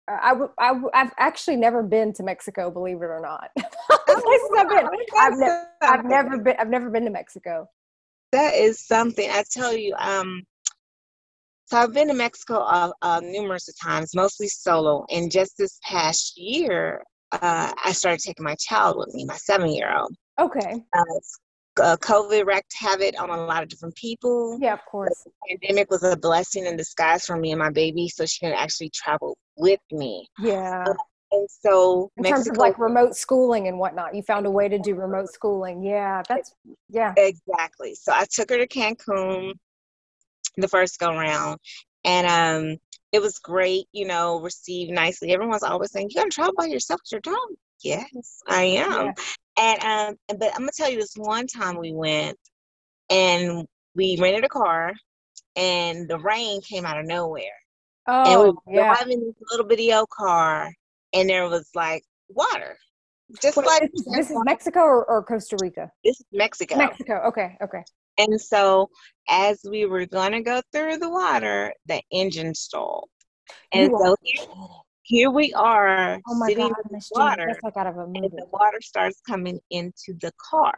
[0.09, 0.49] Uh, I would.
[0.57, 3.49] I would, I've actually never been to Mexico, believe it or not.
[4.07, 4.87] Places I've been.
[5.19, 6.55] I've, ne- I've never been.
[6.59, 7.69] I've never been to Mexico.
[8.31, 9.93] That is something I tell you.
[9.97, 10.43] Um,
[11.65, 15.05] so I've been to Mexico uh, uh, numerous of times, mostly solo.
[15.09, 20.15] And just this past year, uh, I started taking my child with me, my seven-year-old.
[20.39, 20.83] Okay.
[20.95, 24.57] Uh, uh, COVID wreaked havoc on a lot of different people.
[24.61, 25.25] Yeah, of course.
[25.47, 28.91] pandemic was a blessing in disguise for me and my baby, so she can actually
[28.93, 30.27] travel with me.
[30.39, 30.85] Yeah.
[31.31, 34.77] And so in terms of like remote schooling and whatnot you found a way to
[34.77, 36.53] do remote schooling yeah that's
[36.89, 37.95] yeah exactly.
[37.95, 39.53] So I took her to Cancun
[40.57, 41.57] the first go round,
[42.03, 42.77] and um,
[43.11, 43.85] it was great.
[43.91, 45.33] You know, received nicely.
[45.33, 47.47] Everyone's always saying, You're gonna travel by yourself with your dog?"
[47.83, 49.07] Yes, I am.
[49.07, 49.11] Yeah.
[49.57, 52.37] And um, but I'm gonna tell you this one time we went,
[53.09, 54.93] and we rented a car,
[55.55, 57.43] and the rain came out of nowhere.
[58.07, 60.71] Oh, and we oh were yeah driving this little bitty old car,
[61.13, 62.77] and there was like water,
[63.41, 66.77] just Wait, like this, this is mexico or, or costa rica this is Mexico.
[66.77, 67.83] mexico okay okay
[68.21, 68.89] And so,
[69.29, 73.09] as we were gonna go through the water, the engine stalled,
[73.73, 74.45] and You so here,
[75.03, 77.97] here we are oh my sitting god in the Jean, water, that's like out of
[77.97, 80.75] a and the water starts coming into the car,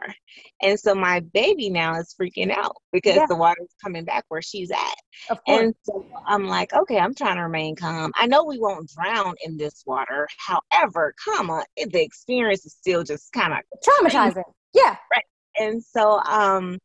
[0.62, 3.26] and so my baby now is freaking out because Yeah.
[3.26, 4.94] the water's coming back where she's at.
[5.30, 8.12] of course And so I'm like, okay, I'm trying to remain calm.
[8.16, 10.26] I know we won't drown in this water.
[10.38, 13.58] However, comma, the experience is still just kind of.
[13.86, 15.24] traumatizing yeah Right.
[15.58, 16.78] And so, um,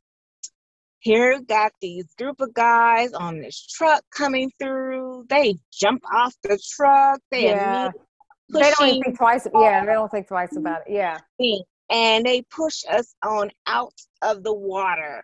[0.99, 5.25] here got these group of guys on this truck coming through.
[5.29, 7.19] They jump off the truck.
[7.31, 7.91] They yeah
[8.51, 10.59] they don't even think twice yeah they don't think twice mm-hmm.
[10.59, 11.19] about it yeah
[11.89, 15.23] and they push us on out of the water.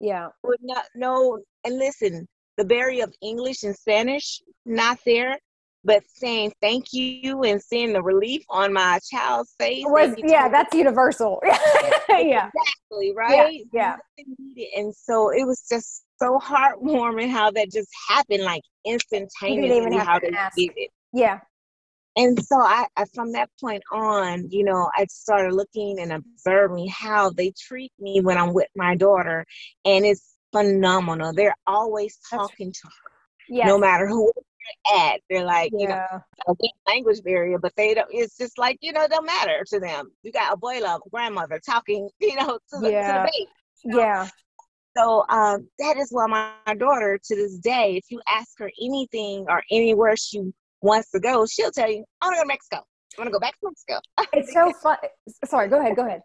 [0.00, 1.40] yeah Would not no.
[1.64, 5.38] And listen, the barrier of English and Spanish not there,
[5.84, 10.74] but saying thank you and seeing the relief on my child's face was yeah that's
[10.74, 13.62] universal yeah exactly right.
[13.72, 13.96] yeah.
[14.38, 14.68] Needed.
[14.76, 19.68] And so it was just so heartwarming how that just happened, like you instantaneously.
[19.68, 20.90] didn't even have how to they did it.
[21.12, 21.40] yeah
[22.16, 26.88] and so I, I, from that point on you know i started looking and observing
[26.88, 29.46] how they treat me when i'm with my daughter
[29.84, 33.12] and it's phenomenal they're always talking to her
[33.48, 33.66] yes.
[33.66, 34.32] no matter who
[34.94, 35.80] at they're like yeah.
[35.80, 39.26] you know a language barrier but they don't it's just like you know it don't
[39.26, 43.06] matter to them you got abuela grandmother talking you know to the, yeah.
[43.06, 43.50] to the baby
[43.84, 43.98] you know?
[43.98, 44.28] yeah
[44.96, 48.70] so um, that is why my, my daughter to this day if you ask her
[48.82, 52.48] anything or anywhere she wants to go, she'll tell you, I want to go to
[52.48, 52.76] Mexico.
[52.76, 54.00] I want to go back to Mexico.
[54.38, 54.96] it's so fun.
[55.44, 55.96] Sorry, go ahead.
[55.96, 56.22] Go ahead.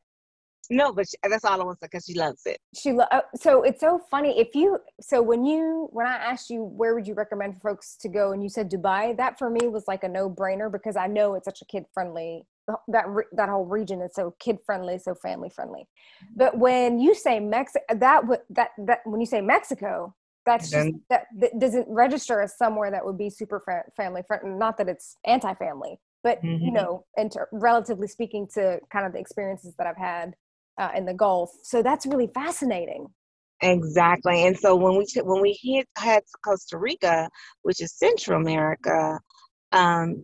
[0.70, 2.60] No, but she, that's all I want to say because she loves it.
[2.76, 6.50] She lo- uh, so it's so funny if you so when you when I asked
[6.50, 9.68] you where would you recommend folks to go and you said Dubai that for me
[9.68, 12.46] was like a no brainer because I know it's such a kid friendly
[12.88, 15.88] that that whole region is so kid friendly so family friendly
[16.36, 21.26] but when you say Mexico that that that when you say Mexico that's just that,
[21.40, 25.18] that, doesn't register as somewhere that would be super fa- family friendly not that it's
[25.26, 26.64] anti-family but mm-hmm.
[26.64, 30.36] you know and relatively speaking to kind of the experiences that i've had
[30.78, 33.08] uh, in the gulf so that's really fascinating
[33.62, 37.30] exactly and so when we when we hit had costa rica
[37.62, 39.20] which is central america
[39.72, 40.24] um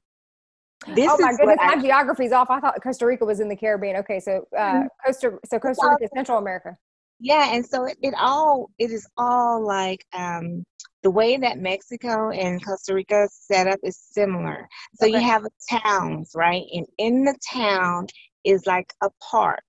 [0.95, 2.49] this oh my goodness, my geography's off.
[2.49, 3.97] I thought Costa Rica was in the Caribbean.
[3.97, 4.87] Okay, so uh, mm-hmm.
[5.05, 6.75] Costa so Costa Rica is Central America
[7.21, 10.63] yeah and so it, it all it is all like um
[11.03, 15.15] the way that mexico and costa rica set up is similar so okay.
[15.15, 18.07] you have towns right and in the town
[18.43, 19.63] is like a park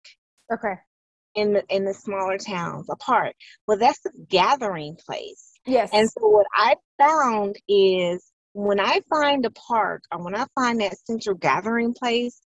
[0.52, 0.74] okay.
[1.34, 3.34] in the in the smaller towns a park
[3.66, 5.50] well that's the gathering place.
[5.66, 5.90] Yes.
[5.92, 10.80] And so what i found is when I find a park or when I find
[10.80, 12.40] that central gathering place,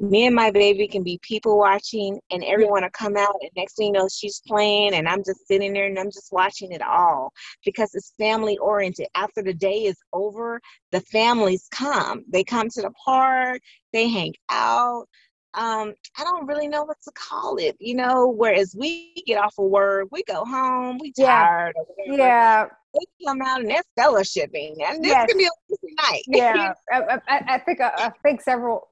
[0.00, 3.76] me and my baby can be people watching and everyone will come out and next
[3.76, 6.80] thing you know she's playing and i'm just sitting there and i'm just watching it
[6.80, 7.30] all
[7.66, 9.08] because it's family oriented.
[9.14, 10.58] After the day is over
[10.90, 12.24] the families come.
[12.32, 13.60] They come to the park
[13.92, 15.06] they hang out
[15.54, 18.28] um, I don't really know what to call it, you know.
[18.28, 21.74] Whereas we get off of work, we go home, we tired.
[22.06, 22.16] Yeah.
[22.16, 22.66] yeah.
[22.94, 25.28] They come out and they're fellowshipping, and this yes.
[25.28, 26.22] can be a night.
[26.26, 28.88] Yeah, I, I, I, think uh, I think several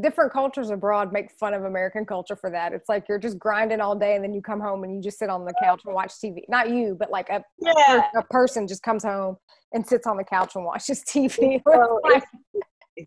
[0.00, 2.72] different cultures abroad make fun of American culture for that.
[2.72, 5.18] It's like you're just grinding all day and then you come home and you just
[5.18, 6.42] sit on the couch and watch TV.
[6.48, 8.02] Not you, but like a yeah.
[8.16, 9.36] a person just comes home
[9.72, 11.60] and sits on the couch and watches TV.
[11.72, 12.26] It's,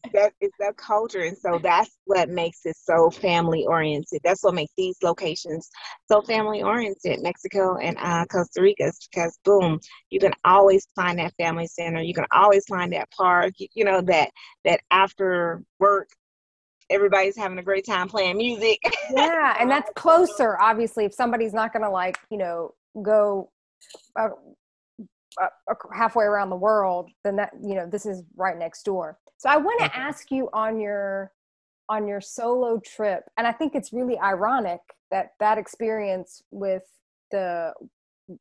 [0.04, 4.22] it's, that it's that culture, and so that's what makes it so family oriented.
[4.24, 5.70] That's what makes these locations
[6.12, 7.22] so family oriented.
[7.22, 9.80] Mexico and uh, Costa Rica, is because boom,
[10.10, 12.02] you can always find that family center.
[12.02, 13.54] You can always find that park.
[13.58, 14.30] You, know that
[14.66, 16.10] that after work
[16.90, 18.80] everybody's having a great time playing music.
[19.16, 20.58] yeah, and that's closer.
[20.60, 23.50] Obviously, if somebody's not to like, you know, go
[24.20, 24.30] uh,
[25.42, 29.18] uh, halfway around the world, then that you know this is right next door.
[29.38, 30.00] So I want to okay.
[30.00, 31.32] ask you on your
[31.90, 36.84] on your solo trip, and I think it's really ironic that that experience with
[37.32, 37.74] the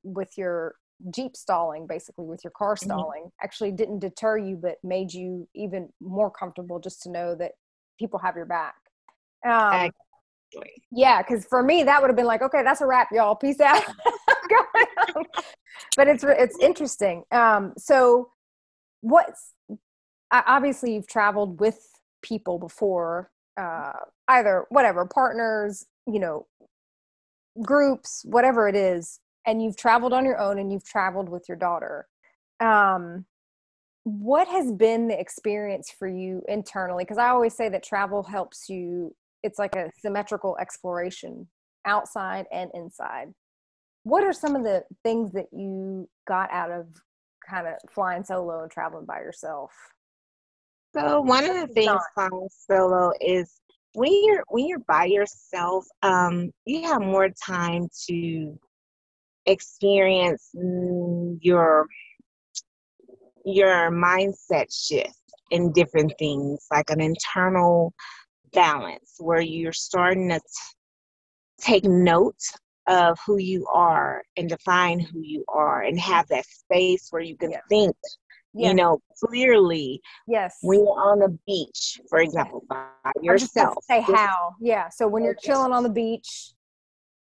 [0.05, 0.77] with your
[1.11, 2.87] jeep stalling basically with your car mm-hmm.
[2.87, 3.45] stalling mm-hmm.
[3.45, 7.53] actually didn't deter you but made you even more comfortable just to know that
[7.99, 8.75] people have your back.
[9.45, 9.91] Um,
[10.91, 13.35] Yeah, because for me that would have been like, okay, that's a wrap, y'all.
[13.35, 13.83] Peace out.
[15.97, 17.25] but it's it's interesting.
[17.31, 18.31] Um, so,
[19.01, 19.53] what's
[20.31, 21.89] obviously you've traveled with
[22.23, 23.93] people before, uh,
[24.29, 26.47] either whatever partners, you know,
[27.63, 31.57] groups, whatever it is, and you've traveled on your own and you've traveled with your
[31.57, 32.07] daughter.
[32.61, 33.27] Um,
[34.05, 38.69] what has been the experience for you internally because i always say that travel helps
[38.69, 41.47] you it's like a symmetrical exploration
[41.85, 43.29] outside and inside.
[44.05, 46.87] What are some of the things that you got out of
[47.49, 49.71] kind of flying solo and traveling by yourself?
[50.95, 53.61] So one of the things flying solo is
[53.95, 58.59] when you're when you're by yourself um, you have more time to
[59.47, 61.87] experience your
[63.45, 65.17] your mindset shift
[65.51, 67.93] in different things, like an internal
[68.53, 70.45] balance where you're starting to t-
[71.61, 72.41] take note
[72.89, 77.37] of who you are and define who you are and have that space where you
[77.37, 77.63] can yes.
[77.69, 77.97] think
[78.55, 78.69] yes.
[78.69, 80.57] you know clearly yes.
[80.63, 82.87] when you're on the beach for example by
[83.23, 84.55] yourself say how.
[84.61, 84.89] Yeah.
[84.89, 86.53] So when you're chilling on the beach.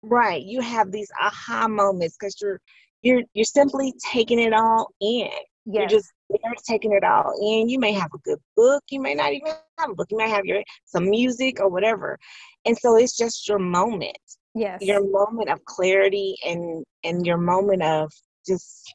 [0.02, 0.42] Right.
[0.42, 2.62] You have these aha moments because you're
[3.02, 5.30] you're you're simply taking it all in.
[5.30, 5.34] Yes.
[5.66, 7.70] You're just there taking it all in.
[7.70, 8.84] You may have a good book.
[8.90, 10.08] You may not even have a book.
[10.12, 12.18] You may have your some music or whatever.
[12.66, 14.18] And so it's just your moment.
[14.54, 14.82] Yes.
[14.82, 18.12] Your moment of clarity and and your moment of
[18.48, 18.94] just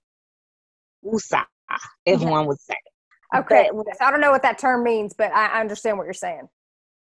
[1.05, 1.45] woosah,
[2.07, 2.75] if one would say.
[3.37, 3.69] Okay.
[3.73, 6.49] so I don't know what that term means, but I understand what you're saying.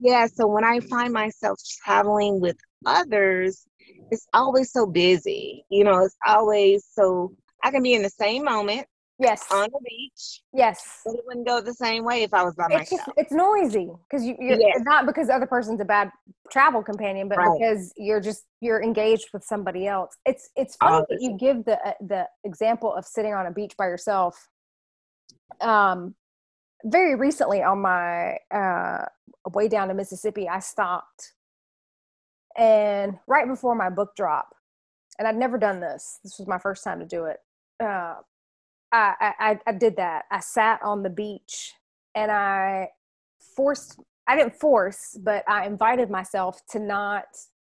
[0.00, 0.26] Yeah.
[0.26, 3.66] So when I find myself traveling with others,
[4.10, 5.64] it's always so busy.
[5.70, 8.86] You know, it's always so I can be in the same moment.
[9.22, 9.46] Yes.
[9.52, 10.42] On the beach.
[10.52, 11.00] Yes.
[11.04, 13.06] But it wouldn't go the same way if I was by it's myself.
[13.06, 14.80] Just, it's noisy because you, are yes.
[14.80, 16.10] not because the other person's a bad
[16.50, 17.58] travel companion, but right.
[17.58, 20.16] because you're just you're engaged with somebody else.
[20.26, 23.76] It's it's funny that you give the uh, the example of sitting on a beach
[23.76, 24.48] by yourself.
[25.60, 26.14] Um,
[26.84, 29.04] very recently on my uh,
[29.52, 31.32] way down to Mississippi, I stopped,
[32.56, 34.48] and right before my book drop,
[35.18, 36.18] and I'd never done this.
[36.24, 37.38] This was my first time to do it.
[37.80, 38.16] Uh,
[38.92, 40.24] I, I I did that.
[40.30, 41.72] I sat on the beach
[42.14, 42.88] and I
[43.56, 43.98] forced.
[44.26, 47.24] I didn't force, but I invited myself to not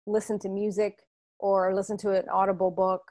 [0.06, 0.99] listen to music
[1.39, 3.03] or listen to an audible book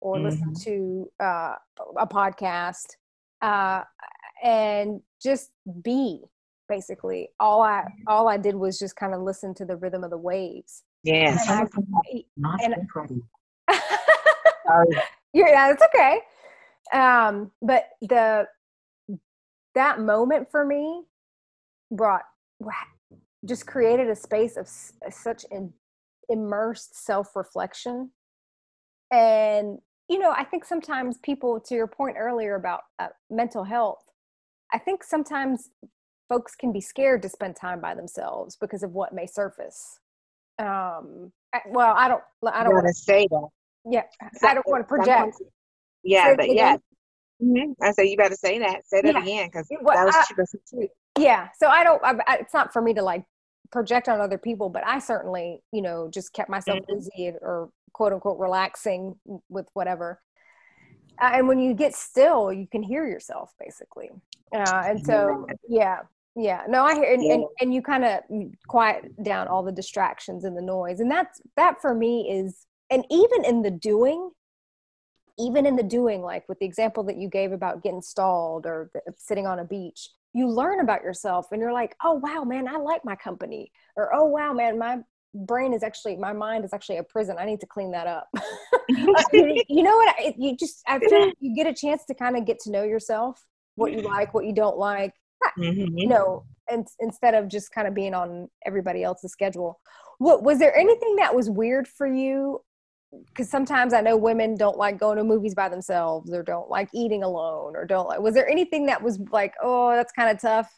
[0.00, 0.24] or mm-hmm.
[0.24, 1.54] listen to uh,
[1.98, 2.96] a podcast
[3.42, 3.82] uh,
[4.42, 5.50] and just
[5.82, 6.20] be
[6.68, 10.10] basically all i all i did was just kind of listen to the rhythm of
[10.10, 12.74] the waves yes and I, and,
[15.34, 16.20] yeah it's okay
[16.92, 18.46] um but the
[19.74, 21.02] that moment for me
[21.90, 22.22] brought
[23.46, 24.68] just created a space of
[25.12, 25.72] such an
[26.28, 28.10] immersed self-reflection.
[29.10, 29.78] And
[30.10, 34.02] you know i think sometimes people to your point earlier about uh, mental health
[34.72, 35.70] i think sometimes
[36.28, 39.98] folks can be scared to spend time by themselves because of what may surface.
[40.58, 42.22] Um I, well i don't
[42.52, 43.48] i don't want to say that.
[43.84, 44.02] Yeah
[44.44, 45.36] i don't want to project
[46.02, 46.76] yeah, but yeah.
[47.42, 47.72] Mm-hmm.
[47.82, 48.86] I said you better say that.
[48.86, 49.22] Say that yeah.
[49.22, 50.24] again because that was I,
[50.68, 50.88] true.
[51.18, 51.48] Yeah.
[51.58, 52.02] So I don't.
[52.04, 53.24] I, I, it's not for me to like
[53.72, 56.96] project on other people, but I certainly, you know, just kept myself mm-hmm.
[56.96, 59.16] busy or quote unquote relaxing
[59.48, 60.20] with whatever.
[61.20, 64.10] Uh, and when you get still, you can hear yourself basically.
[64.54, 65.98] Uh, and so, yeah,
[66.34, 66.62] yeah.
[66.68, 67.34] No, I hear, and, yeah.
[67.34, 68.20] and, and you kind of
[68.66, 73.04] quiet down all the distractions and the noise, and that's that for me is, and
[73.10, 74.30] even in the doing,
[75.40, 78.90] even in the doing, like with the example that you gave about getting stalled or
[79.16, 82.76] sitting on a beach, you learn about yourself and you're like, oh, wow, man, I
[82.76, 83.72] like my company.
[83.96, 84.98] Or, oh, wow, man, my
[85.34, 87.36] brain is actually, my mind is actually a prison.
[87.38, 88.28] I need to clean that up.
[88.88, 90.14] you know what?
[90.18, 93.44] I, you just, after you get a chance to kind of get to know yourself,
[93.76, 95.14] what you like, what you don't like,
[95.58, 95.96] mm-hmm.
[95.96, 99.80] you know, and instead of just kind of being on everybody else's schedule.
[100.18, 102.60] What was there anything that was weird for you
[103.26, 106.88] because sometimes I know women don't like going to movies by themselves or don't like
[106.92, 108.20] eating alone or don't like.
[108.20, 110.70] Was there anything that was like, oh, that's kind of tough?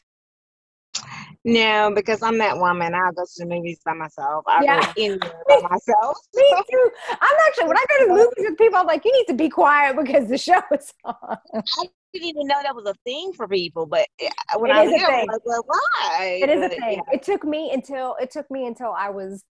[1.44, 2.94] No, because I'm that woman.
[2.94, 4.44] I'll go to the movies by myself.
[4.46, 4.80] I'll yeah.
[4.80, 5.18] go anywhere
[5.48, 6.16] by myself.
[6.34, 6.90] Me too.
[7.10, 9.34] I'm actually when I go to the movies with people, I'm like, you need to
[9.34, 11.14] be quiet because the show is on.
[11.54, 14.84] I didn't even know that was a thing for people, but eh, when it I
[14.84, 16.38] was there, I was like, well, why?
[16.42, 16.92] It is but, a thing.
[16.92, 17.14] Yeah.
[17.14, 19.42] It took me until it took me until I was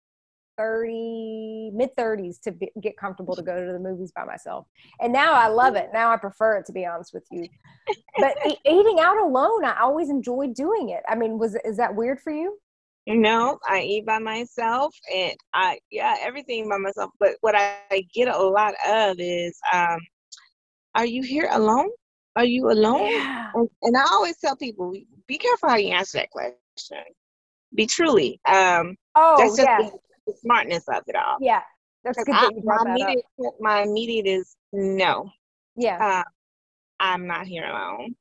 [0.60, 4.66] 30 mid 30s to be, get comfortable to go to the movies by myself.
[5.00, 5.88] And now i love it.
[5.92, 7.48] Now i prefer it to be honest with you.
[8.18, 11.02] But eating out alone i always enjoyed doing it.
[11.08, 12.58] I mean was is that weird for you?
[13.06, 17.10] No i eat by myself and i yeah everything by myself.
[17.18, 19.98] But what i, I get a lot of is um
[20.94, 21.88] are you here alone?
[22.36, 23.10] Are you alone?
[23.10, 23.50] Yeah.
[23.54, 24.92] and, and i always tell people
[25.26, 27.04] be careful how you answer that question.
[27.74, 29.90] Be truly um oh that's just yeah
[30.32, 31.36] the smartness of it all.
[31.40, 31.62] Yeah,
[32.04, 32.34] that's good.
[32.34, 33.54] I, my, immediate, up.
[33.60, 35.30] my immediate is no.
[35.76, 36.24] Yeah, uh,
[36.98, 38.14] I'm not here alone.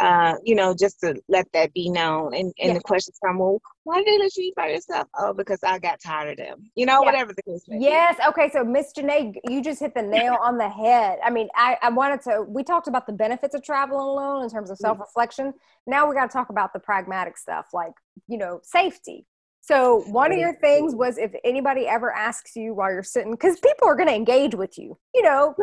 [0.00, 2.32] Uh, you know, just to let that be known.
[2.32, 2.74] And, and yeah.
[2.74, 5.08] the questions come, well, why did they let you eat by yourself?
[5.18, 6.70] Oh, because I got tired of them.
[6.76, 7.06] You know, yeah.
[7.06, 8.16] whatever the case may Yes.
[8.16, 8.22] Be.
[8.28, 8.48] Okay.
[8.52, 11.18] So, Miss Janae, you just hit the nail on the head.
[11.24, 14.50] I mean, I, I wanted to, we talked about the benefits of traveling alone in
[14.50, 15.52] terms of self reflection.
[15.84, 17.92] Now we got to talk about the pragmatic stuff like,
[18.28, 19.26] you know, safety.
[19.68, 23.60] So one of your things was if anybody ever asks you while you're sitting, because
[23.60, 24.98] people are going to engage with you.
[25.14, 25.54] You know,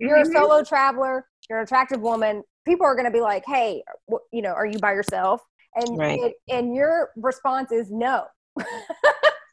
[0.00, 0.32] you're a mm-hmm.
[0.32, 2.42] solo traveler, you're an attractive woman.
[2.66, 3.84] People are going to be like, "Hey,
[4.32, 5.42] you know, are you by yourself?"
[5.76, 6.18] And right.
[6.20, 8.24] it, and your response is no.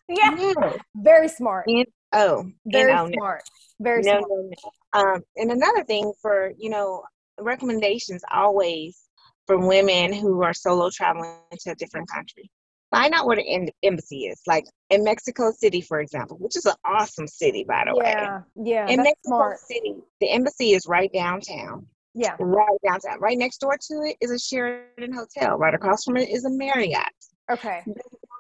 [0.10, 0.76] yeah, no.
[0.96, 1.66] very smart.
[1.68, 3.44] And, oh, very smart.
[3.80, 5.18] Very no, smart.
[5.18, 7.04] Um, and another thing for you know
[7.40, 9.04] recommendations always
[9.46, 12.50] from women who are solo traveling to a different country
[12.92, 14.42] find out where the embassy is.
[14.48, 18.44] Like in Mexico City, for example, which is an awesome city, by the yeah, way.
[18.56, 18.94] Yeah, yeah.
[18.94, 19.60] In Mexico smart.
[19.60, 21.86] City, the embassy is right downtown.
[22.16, 22.36] Yeah.
[22.40, 23.20] Right downtown.
[23.20, 25.58] Right next door to it is a Sheraton Hotel.
[25.58, 27.04] Right across from it is a Marriott.
[27.52, 27.84] Okay.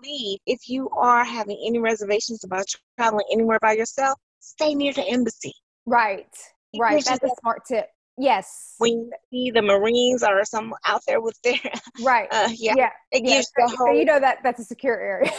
[0.04, 0.40] Leave.
[0.46, 2.66] If you are having any reservations about
[2.98, 5.54] traveling anywhere by yourself, stay near the embassy.
[5.86, 6.28] Right.
[6.80, 7.04] Right.
[7.04, 7.88] That's a smart tip.
[8.22, 8.76] Yes.
[8.80, 11.56] When you see the Marines or some out there with their
[12.04, 12.28] right.
[12.34, 12.74] Uh, yeah.
[12.78, 12.90] Yeah.
[13.12, 15.32] It gives So, the so whole you know that that's a secure area.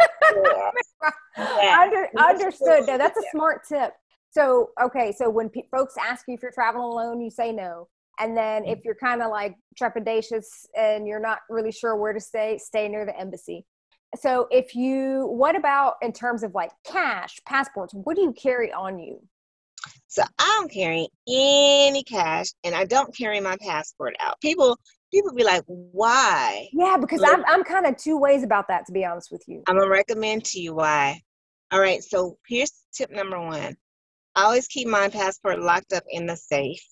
[0.00, 0.70] yeah.
[1.38, 1.78] Yeah.
[1.82, 2.86] Under, understood.
[2.86, 3.30] No, that's a Yeah.
[3.32, 3.92] smart tip.
[4.30, 7.88] So, okay, so when pe- folks ask you if you're traveling alone, you say no.
[8.18, 8.72] And then Mm-hmm.
[8.72, 10.46] if you're kind of like trepidatious
[10.76, 13.66] and you're not really sure where to stay, stay near the embassy.
[14.18, 17.92] So, if you, what about in terms of like cash, passports?
[17.92, 19.20] What do you carry on you?
[20.08, 24.40] So I don't carry any cash and I don't carry my passport out.
[24.40, 24.78] People
[25.12, 26.68] people be like, why?
[26.72, 29.42] Yeah, because Like- I'm, I'm kind of two ways about that, to be honest with
[29.46, 29.62] you.
[29.66, 31.20] I'm gonna recommend to you why.
[31.72, 33.76] All right, so here's tip number one.
[34.34, 36.82] I always keep my passport locked up in the safe,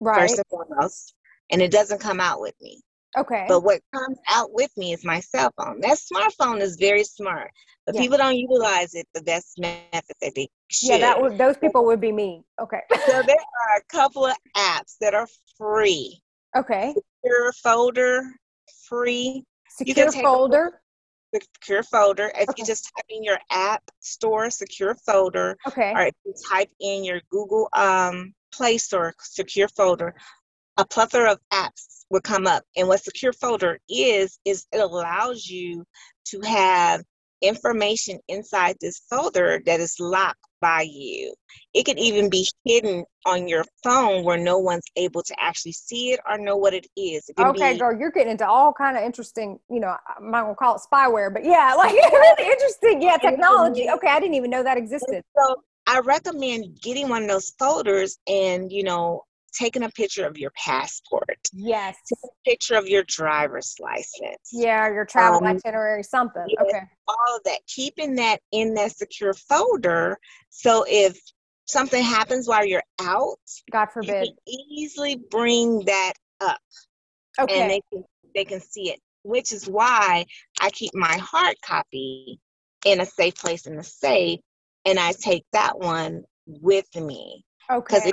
[0.00, 0.20] Right.
[0.20, 1.14] first and foremost,
[1.50, 2.82] and it doesn't come out with me.
[3.16, 3.46] Okay.
[3.48, 5.80] But what comes out with me is my cell phone.
[5.80, 7.50] That smartphone is very smart,
[7.86, 8.02] but Yeah.
[8.02, 10.88] people don't utilize it the best method that they should.
[10.88, 12.44] yeah, that would, those people would be me.
[12.60, 12.80] Okay.
[13.06, 16.20] so there are a couple of apps that are free.
[16.56, 16.94] Okay.
[17.22, 18.22] Secure folder,
[18.88, 19.44] free.
[19.80, 20.80] You Secure folder.
[21.34, 22.30] Secure folder.
[22.36, 22.54] If Okay.
[22.58, 25.92] you just type in your app store, secure folder, Okay.
[25.92, 30.14] or if you type in your Google um, Play Store secure folder,
[30.76, 32.64] a plethora of apps will come up.
[32.76, 35.84] And what secure folder is, is it allows you
[36.26, 37.02] to have
[37.42, 41.34] information inside this folder that is locked by you.
[41.74, 46.12] It can even be hidden on your phone where no one's able to actually see
[46.12, 47.28] it or know what it is.
[47.28, 50.44] It Okay, be, girl, you're getting into all kind of interesting, you know, I'm not
[50.44, 53.02] gonna call it spyware, but yeah, like really interesting.
[53.02, 53.88] Yeah, technology.
[53.90, 55.22] Okay, I didn't even know that existed.
[55.36, 60.36] So I recommend getting one of those folders and, you know, taking a picture of
[60.38, 61.96] your passport, Yes.
[62.46, 64.50] picture of your driver's license.
[64.52, 66.44] Yeah, your travel Um, itinerary, something.
[66.46, 66.60] yes.
[66.62, 66.82] Okay.
[67.06, 70.18] All of that, keeping that in that secure folder.
[70.50, 71.18] So if
[71.66, 73.38] something happens while you're out,
[73.70, 74.28] God you forbid.
[74.28, 76.60] can easily bring that up
[77.38, 77.68] and Okay.
[77.68, 79.00] they can they can see it.
[79.22, 80.26] Which is why
[80.60, 82.38] I keep my hard copy
[82.84, 84.40] in a safe place in the safe
[84.84, 87.44] and I take that one with me.
[87.86, 88.12] Because Okay.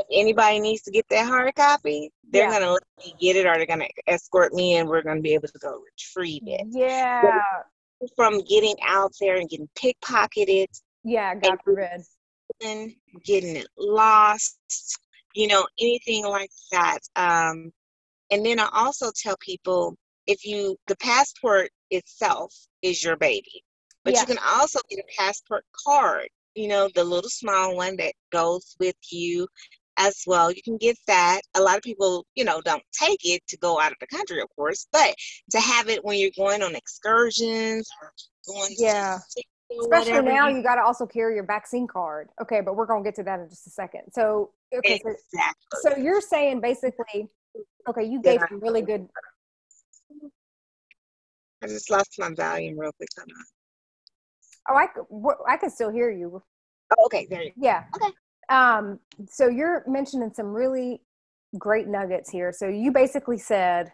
[0.00, 2.58] If, anybody needs to get that hard copy, they're Yeah.
[2.58, 5.48] gonna let me get it or they're gonna escort me and we're gonna be able
[5.48, 6.66] to go retrieve it.
[6.70, 7.40] Yeah.
[8.16, 10.66] From getting out there and getting pickpocketed
[11.04, 12.02] Yeah, God forbid.
[12.62, 12.92] and
[13.24, 14.58] getting it lost,
[15.34, 16.98] you know, anything like that.
[17.16, 17.72] Um,
[18.30, 19.96] and then I also tell people
[20.26, 23.62] if you the passport itself is your baby,
[24.04, 24.20] but Yeah.
[24.20, 28.76] you can also get a passport card, you know, the little small one that goes
[28.78, 29.46] with you
[29.96, 30.50] as well.
[30.50, 31.40] You can get that.
[31.54, 34.40] A lot of people, you know, don't take it to go out of the country,
[34.40, 35.14] of course, but
[35.50, 38.12] to have it when you're going on excursions or
[38.46, 39.18] going to Yeah.
[39.70, 42.28] Especially whatever, now, you- got to also carry your vaccine card.
[42.40, 44.12] Okay, but we're gonna get to that in just a second.
[44.12, 45.80] So, okay, so, exactly.
[45.82, 47.28] so you're saying basically,
[47.86, 49.08] okay, you gave some really good.
[51.62, 53.10] I just lost my volume real quick.
[54.68, 54.88] Oh, I
[55.46, 56.42] I can still hear you.
[56.98, 57.84] Oh, okay, there you Yeah.
[57.94, 58.12] Okay.
[58.50, 58.98] Um,
[59.28, 61.00] so you're mentioning some really
[61.56, 62.52] great nuggets here.
[62.52, 63.92] So you basically said,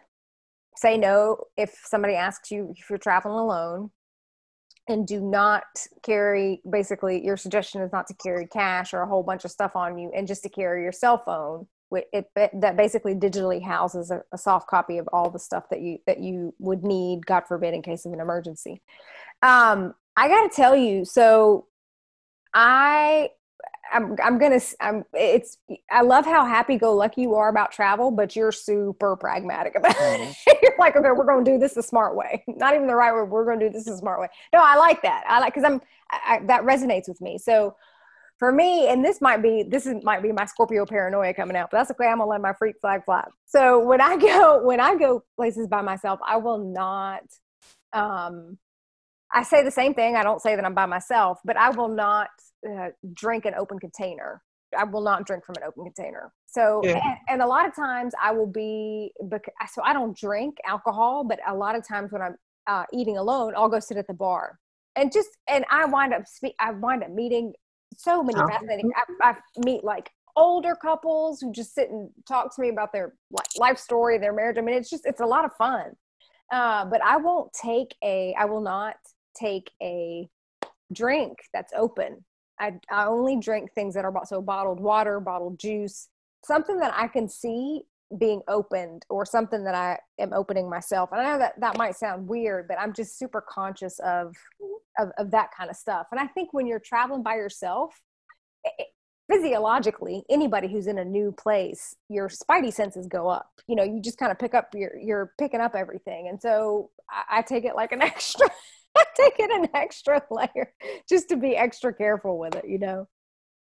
[0.75, 3.91] say no if somebody asks you if you're traveling alone,
[4.89, 5.63] and do not
[6.03, 6.61] carry.
[6.69, 9.97] Basically, your suggestion is not to carry cash or a whole bunch of stuff on
[9.97, 11.67] you, and just to carry your cell phone.
[11.91, 15.99] It that basically digitally houses a, a soft copy of all the stuff that you
[16.05, 18.81] that you would need, God forbid, in case of an emergency.
[19.41, 21.67] Um, I got to tell you, so
[22.53, 23.29] I
[23.93, 25.57] I'm I'm gonna I'm it's
[25.91, 29.95] I love how happy go lucky you are about travel, but you're super pragmatic about
[29.97, 30.35] it.
[30.61, 33.21] you're like, okay, we're gonna do this the smart way, not even the right way.
[33.23, 34.27] We're gonna do this the smart way.
[34.53, 35.23] No, I like that.
[35.27, 35.81] I like because I'm
[36.11, 37.37] I, I, that resonates with me.
[37.37, 37.75] So
[38.37, 41.69] for me, and this might be this is might be my Scorpio paranoia coming out,
[41.71, 42.07] but that's okay.
[42.07, 43.25] I'm gonna let my freak flag fly.
[43.45, 47.23] So when I go when I go places by myself, I will not.
[47.93, 48.57] Um,
[49.31, 50.15] I say the same thing.
[50.15, 52.29] I don't say that I'm by myself, but I will not
[52.69, 54.41] uh, drink an open container.
[54.77, 56.31] I will not drink from an open container.
[56.45, 56.99] So, Yeah.
[57.03, 59.13] and, and a lot of times I will be,
[59.71, 62.35] so I don't drink alcohol, but a lot of times when I'm
[62.67, 64.59] uh, eating alone, I'll go sit at the bar
[64.95, 67.53] and just, and I wind up, spe- I wind up meeting
[67.95, 68.47] so many Oh.
[68.47, 68.91] fascinating,
[69.21, 69.35] I, I
[69.65, 73.13] meet like older couples who just sit and talk to me about their
[73.57, 74.57] life story, their marriage.
[74.57, 75.93] I mean, it's just, it's a lot of fun.
[76.51, 78.95] Uh, but I won't take a, I will not
[79.35, 80.27] take a
[80.91, 82.23] drink that's open.
[82.59, 86.09] I, I only drink things that are bo- so bottled water, bottled juice,
[86.43, 87.81] something that I can see
[88.19, 91.09] being opened or something that I am opening myself.
[91.11, 94.33] And I know that that might sound weird, but I'm just super conscious of,
[94.97, 96.07] of, of that kind of stuff.
[96.11, 97.99] And I think when you're traveling by yourself,
[98.63, 98.87] it,
[99.29, 104.01] physiologically anybody who's in a new place your spidey senses go up you know you
[104.01, 107.65] just kind of pick up you're you're picking up everything and so I, I take
[107.65, 108.47] it like an extra
[109.15, 110.73] take it an extra layer
[111.07, 113.07] just to be extra careful with it you know?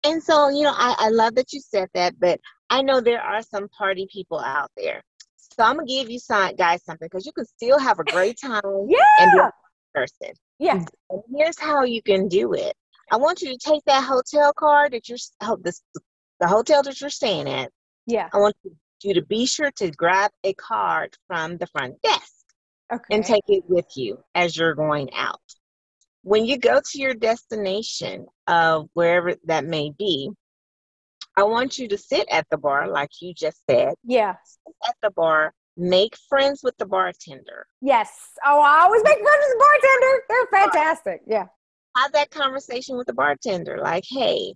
[0.05, 3.23] And so you know I, I love that you said that but i know there
[3.23, 5.03] are some party people out there.
[5.37, 8.39] So i'm gonna give you some guys something because you can still have a great
[8.43, 9.51] time yeah and be a
[9.97, 10.35] person.
[10.59, 10.85] Yeah.
[11.11, 12.75] And here's how you can do it.
[13.11, 15.73] I want you to take that hotel card that you're the,
[16.41, 17.71] the hotel that you're staying at.
[18.07, 18.29] Yeah.
[18.33, 18.57] I want
[19.03, 22.33] you to be sure to grab a card from the front desk
[22.93, 23.15] okay.
[23.15, 25.41] and take it with you as you're going out.
[26.23, 30.31] When you go to your destination of wherever that may be,
[31.37, 33.95] I want you to sit at the bar, like you just said.
[34.03, 34.35] Yeah.
[34.45, 37.67] Sit at the bar, make friends with the bartender.
[37.81, 38.11] Yes.
[38.45, 40.23] Oh, I always make friends with the bartender.
[40.29, 41.21] They're fantastic.
[41.27, 41.47] Yeah
[41.97, 44.55] have that conversation with the bartender like hey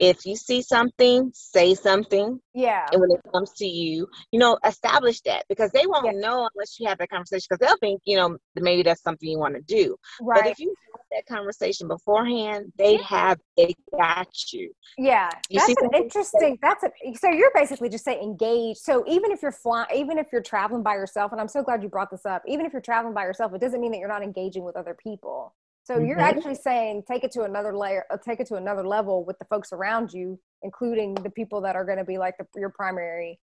[0.00, 2.40] if you see something say something.
[2.54, 2.86] Yeah.
[2.90, 6.20] And when it comes to you you know establish that because they won't yeah.
[6.20, 9.38] know unless you have that conversation because they'll think you know maybe that's something you
[9.38, 10.42] want to do right.
[10.42, 14.72] but if you have that conversation beforehand they have they got you.
[14.98, 15.30] Yeah.
[15.48, 18.78] You that's an interesting that's a so you're basically just saying engage.
[18.78, 21.82] So even if you're flying even if you're traveling by yourself and i'm so glad
[21.82, 24.08] you brought this up even if you're traveling by yourself it doesn't mean that you're
[24.08, 26.06] not engaging with other people so mm-hmm.
[26.06, 29.38] you're actually saying take it to another layer, uh, take it to another level with
[29.38, 32.70] the folks around you, including the people that are going to be like the, your
[32.70, 33.38] primary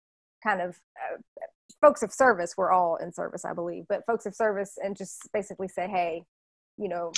[0.43, 1.17] kind of uh,
[1.81, 2.53] folks of service.
[2.57, 6.23] We're all in service, I believe, but folks of service, and just basically say, hey,
[6.77, 7.11] you know,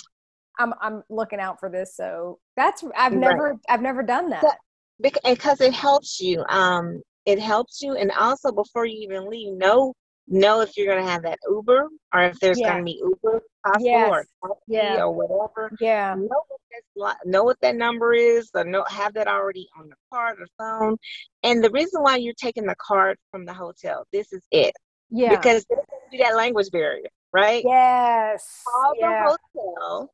[0.60, 1.96] I'm I'm looking out for this.
[1.96, 3.60] So that's I've never right.
[3.70, 4.44] I've never done that
[5.02, 6.44] because it helps you.
[6.50, 9.94] Um, it helps you, and also before you even leave, know
[10.28, 12.72] know if you're going to have that Uber or if there's yeah.
[12.72, 14.10] going to be Uber possible yes.
[14.10, 15.02] or taxi yeah.
[15.02, 15.72] or whatever.
[15.80, 16.16] Yeah.
[16.16, 16.44] Know
[16.94, 20.48] what, know what that number is or know, have that already on the card or
[20.58, 20.98] phone.
[21.44, 24.74] And the reason why you're taking the card from the hotel, this is it.
[25.10, 25.30] Yeah.
[25.30, 25.66] Because
[26.12, 27.64] be that language barrier, right?
[27.66, 28.64] Yes.
[28.66, 29.30] Call yeah.
[29.30, 30.14] the hotel,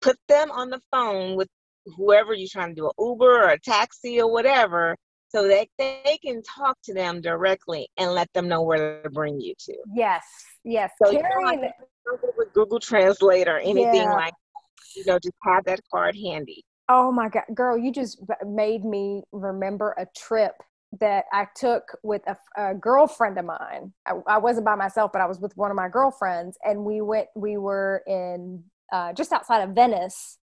[0.00, 1.48] put them on the phone with
[1.96, 4.96] whoever you're trying to do an Uber or a taxi or whatever,
[5.30, 9.40] so that they can talk to them directly and let them know where to bring
[9.40, 9.76] you to.
[9.94, 10.24] Yes,
[10.64, 10.90] yes.
[11.02, 11.62] So Carrying...
[11.62, 11.70] you
[12.04, 14.12] don't with Google Translate or anything yeah.
[14.12, 14.96] like that.
[14.96, 16.64] You know, just have that card handy.
[16.88, 20.54] Oh my God, girl, you just made me remember a trip
[20.98, 23.92] that I took with a, a girlfriend of mine.
[24.06, 27.00] I, I, wasn't by myself, but I was with one of my girlfriends, and we
[27.00, 27.28] went.
[27.36, 30.38] We were in uh, just outside of Venice,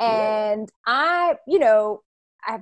[0.00, 0.92] and yeah.
[0.92, 2.02] I, you know,
[2.44, 2.58] I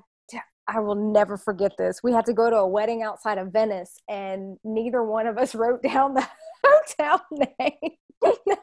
[0.68, 2.00] I will never forget this.
[2.02, 5.54] We had to go to a wedding outside of Venice, and neither one of us
[5.54, 6.26] wrote down the
[6.64, 7.92] hotel name.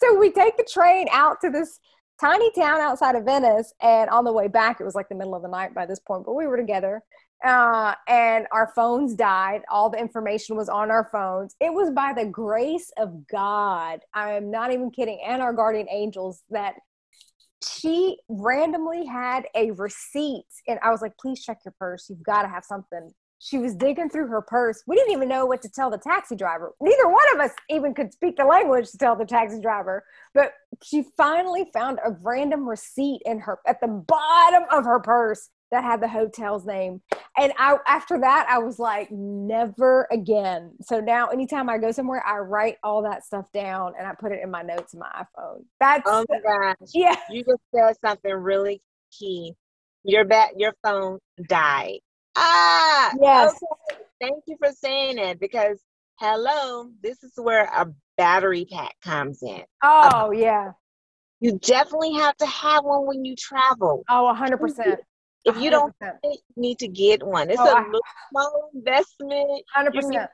[0.00, 1.78] so we take the train out to this
[2.20, 5.34] tiny town outside of Venice, and on the way back, it was like the middle
[5.34, 7.02] of the night by this point, but we were together.
[7.44, 9.62] Uh, and our phones died.
[9.70, 11.54] All the information was on our phones.
[11.60, 15.86] It was by the grace of God, I am not even kidding, and our guardian
[15.88, 16.74] angels that
[17.66, 22.06] she randomly had a receipt and I was like, please check your purse.
[22.08, 23.12] You've got to have something.
[23.40, 24.82] She was digging through her purse.
[24.86, 26.72] We didn't even know what to tell the taxi driver.
[26.80, 30.02] Neither one of us even could speak the language to tell the taxi driver.
[30.34, 30.52] But
[30.82, 35.84] she finally found a random receipt in her at the bottom of her purse that
[35.84, 37.00] had the hotel's name.
[37.38, 40.72] And I after that I was like never again.
[40.82, 44.32] So now anytime I go somewhere I write all that stuff down and I put
[44.32, 45.64] it in my notes in my iPhone.
[45.80, 46.74] That's Oh my gosh.
[46.94, 47.16] Yeah.
[47.30, 48.82] You just said something really
[49.16, 49.54] key.
[50.04, 51.18] Your bat your phone
[51.48, 52.00] died.
[52.36, 53.12] Ah.
[53.20, 53.54] Yes.
[53.54, 54.02] Okay.
[54.20, 55.80] Thank you for saying it because
[56.18, 57.86] hello, this is where a
[58.16, 59.62] battery pack comes in.
[59.82, 60.72] Oh, yeah.
[61.40, 64.02] You definitely have to have one when you travel.
[64.08, 64.96] Oh, 100%.
[65.44, 67.50] If you don't you need to get one.
[67.50, 69.64] It's oh, a little small investment.
[69.72, 70.30] Hundred percent.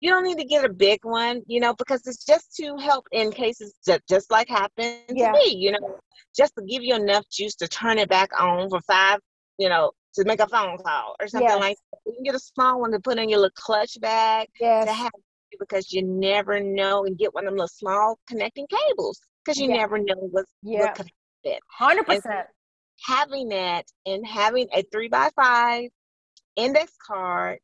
[0.00, 3.06] You don't need to get a big one, you know, because it's just to help
[3.12, 5.30] in cases that just like happened yeah.
[5.30, 5.96] to me, you know,
[6.36, 9.20] just to give you enough juice to turn it back on for five,
[9.58, 11.60] you know, to make a phone call or something yes.
[11.60, 11.98] like that.
[12.04, 14.86] You can get a small one to put in your little clutch bag yes.
[14.86, 15.12] to have
[15.60, 19.68] because you never know and get one of them little small connecting cables because you
[19.68, 19.76] yeah.
[19.76, 20.80] never know what's yeah.
[20.80, 21.10] what could
[21.44, 21.60] fit.
[21.68, 22.46] Hundred percent
[23.04, 25.90] having that and having a three by five
[26.56, 27.58] index card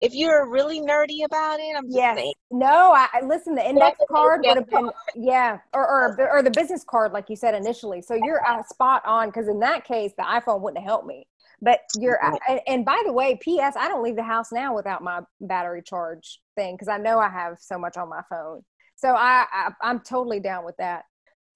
[0.00, 2.16] if you're really nerdy about it, I'm just yes.
[2.16, 2.32] saying.
[2.50, 3.54] No, I listen.
[3.54, 7.36] The index card would have been yeah, or or or the business card, like you
[7.36, 8.00] said initially.
[8.00, 11.26] So you're uh, spot on because in that case, the iPhone wouldn't have helped me.
[11.62, 13.76] But you're and, and, by the way, P.S.
[13.76, 17.28] I don't leave the house now without my battery charge thing because I know I
[17.28, 18.62] have so much on my phone.
[18.96, 21.04] So I, I I'm totally down with that.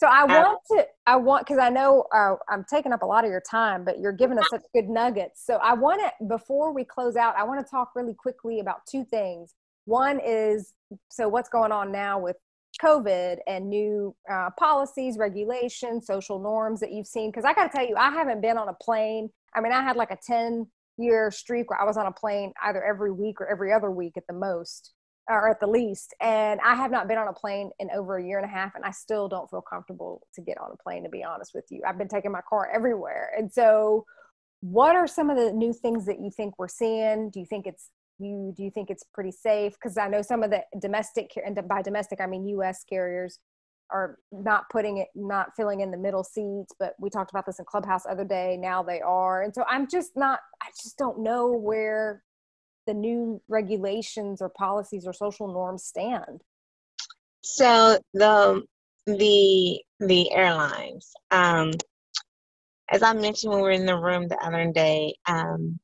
[0.05, 3.25] So I want to, I want, because I know uh, I'm taking up a lot
[3.25, 5.43] of your time, but you're giving us such good nuggets.
[5.47, 8.85] So I want to, before we close out, I want to talk really quickly about
[8.87, 9.55] two things.
[9.87, 10.75] One is,
[11.11, 12.37] so what's going on now with
[12.83, 17.31] COVID and new uh, policies, regulations, social norms that you've seen?
[17.31, 19.31] Because I got to tell you, I haven't been on a plane.
[19.55, 20.67] I mean, I had like a 10
[20.99, 24.19] year streak where I was on a plane either every week or every other week
[24.19, 24.94] at the most
[25.29, 26.15] or at the least.
[26.21, 28.75] And I have not been on a plane in over a year and a half,
[28.75, 31.65] and I still don't feel comfortable to get on a plane, to be honest with
[31.71, 31.83] you.
[31.87, 33.31] I've been taking my car everywhere.
[33.37, 34.05] And so,
[34.61, 37.31] what are some of the new things that you think we're seeing?
[37.31, 40.43] Do you think it's you do you think it's pretty safe because i know some
[40.43, 43.39] of the domestic and by domestic i mean us carriers
[43.91, 47.59] are not putting it not filling in the middle seats but we talked about this
[47.59, 51.19] in clubhouse other day now they are and so i'm just not i just don't
[51.19, 52.23] know where
[52.87, 56.43] the new regulations or policies or social norms stand?
[57.43, 58.63] So the
[59.07, 61.73] the the airlines, um,
[62.91, 65.79] as I mentioned when we were in the room the other day, um,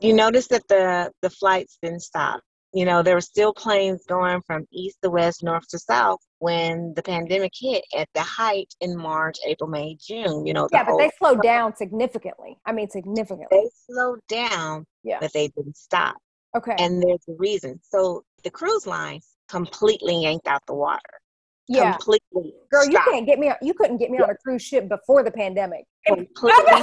[0.00, 2.40] you notice that the the flights didn't stop.
[2.78, 6.94] You know, there were still planes going from east to west, north to south when
[6.94, 10.46] the pandemic hit at the height in March, April, May, June.
[10.46, 12.56] You know, yeah, but they slowed down significantly.
[12.66, 13.46] I mean, significantly.
[13.50, 15.18] They slowed down, yeah.
[15.20, 16.14] but they didn't stop.
[16.56, 16.76] Okay.
[16.78, 17.80] And there's a reason.
[17.82, 21.00] So the cruise lines completely yanked out the water.
[21.66, 21.94] Yeah.
[21.94, 22.54] Completely.
[22.70, 22.92] Girl, stopped.
[22.92, 23.50] you can't get me.
[23.60, 24.26] You couldn't get me yeah.
[24.26, 25.82] on a cruise ship before the pandemic.
[26.06, 26.82] Completely.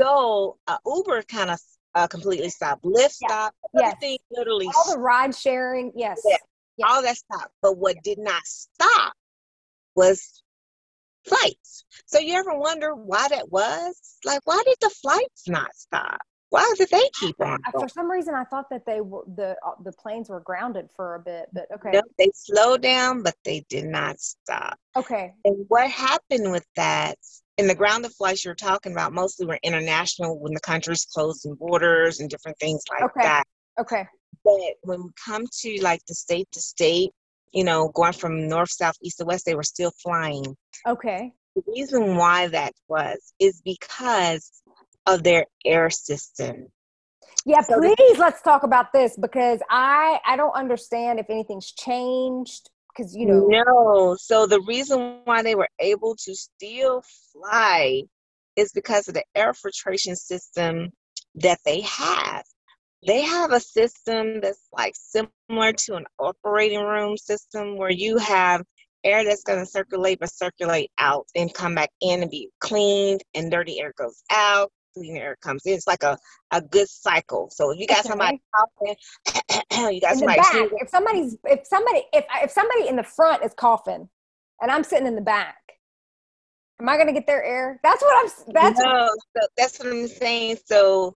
[0.00, 1.60] so uh, Uber kind of
[1.96, 2.84] uh, completely stopped.
[2.84, 3.28] Lyft yeah.
[3.28, 3.56] stopped.
[3.76, 4.18] Everything yes.
[4.30, 4.68] literally.
[4.76, 5.92] All the ride sharing.
[5.96, 6.20] Yes.
[6.24, 6.36] Yeah.
[6.76, 6.90] yes.
[6.90, 7.52] All that stopped.
[7.62, 9.14] But what did not stop
[9.96, 10.42] was
[11.24, 11.84] flights.
[12.06, 13.98] So you ever wonder why that was?
[14.24, 16.18] Like, why did the flights not stop?
[16.50, 17.58] Why did they keep on?
[17.72, 17.86] Going?
[17.86, 21.16] For some reason, I thought that they were the uh, the planes were grounded for
[21.16, 21.90] a bit, but okay.
[21.92, 24.78] No, they slowed down, but they did not stop.
[24.94, 25.34] Okay.
[25.44, 27.18] And what happened with that?
[27.58, 31.54] In the ground of flights you're talking about, mostly were international when the countries closing
[31.54, 33.22] borders and different things like okay.
[33.22, 33.44] that.
[33.80, 34.06] Okay.
[34.44, 37.10] But when we come to like the state to state,
[37.52, 40.56] you know, going from north, south, east to west, they were still flying.
[40.86, 41.32] Okay.
[41.54, 44.50] The reason why that was is because
[45.06, 46.66] of their air system.
[47.46, 52.70] Yeah, so please let's talk about this because I I don't understand if anything's changed
[52.96, 58.02] because you know No, so the reason why they were able to still fly
[58.56, 60.90] is because of the air filtration system
[61.36, 62.44] that they have.
[63.06, 68.62] They have a system that's like similar to an operating room system where you have
[69.04, 73.22] air that's going to circulate but circulate out and come back in and be cleaned
[73.34, 76.16] and dirty air goes out clean air comes in it's like a,
[76.52, 78.08] a good cycle so if you got okay.
[78.08, 78.96] somebody coughing
[79.94, 80.70] you got somebody back.
[80.80, 84.08] if somebody's if somebody if if somebody in the front is coughing
[84.60, 85.56] and i'm sitting in the back
[86.80, 89.88] am i going to get their air that's what i'm that's no, so that's what
[89.88, 91.14] i'm saying so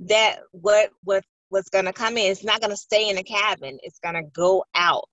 [0.00, 2.30] that what what what's going to come in.
[2.30, 3.78] It's not going to stay in the cabin.
[3.82, 5.10] It's going to go out.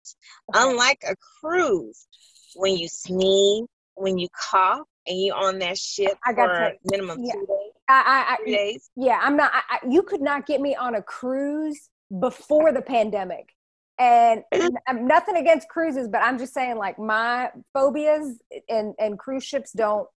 [0.49, 0.59] Okay.
[0.63, 2.07] Unlike a cruise,
[2.55, 3.65] when you sneeze,
[3.95, 7.33] when you cough, and you're on that ship I got for minimum yeah.
[7.33, 7.45] two
[7.89, 8.89] I, I, three days.
[8.95, 9.51] Yeah, I'm not.
[9.53, 13.53] I, you could not get me on a cruise before the pandemic.
[13.99, 14.43] And
[14.87, 18.37] I'm nothing against cruises, but I'm just saying, like my phobias
[18.69, 20.07] and and cruise ships don't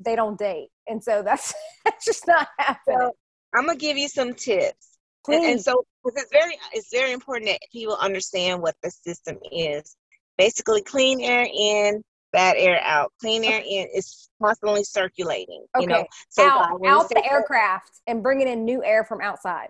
[0.00, 1.54] they don't date, and so that's
[1.84, 2.98] that's just not happening.
[3.00, 3.12] So,
[3.54, 4.90] I'm gonna give you some tips.
[5.26, 9.96] And, and, so it's very it's very important that people understand what the system is.
[10.36, 12.02] Basically, clean air in,
[12.34, 13.12] bad air out.
[13.20, 15.64] Clean air in is constantly circulating.
[15.74, 15.84] Okay.
[15.84, 19.68] You know, so out, out the aircraft and bringing in new air from outside.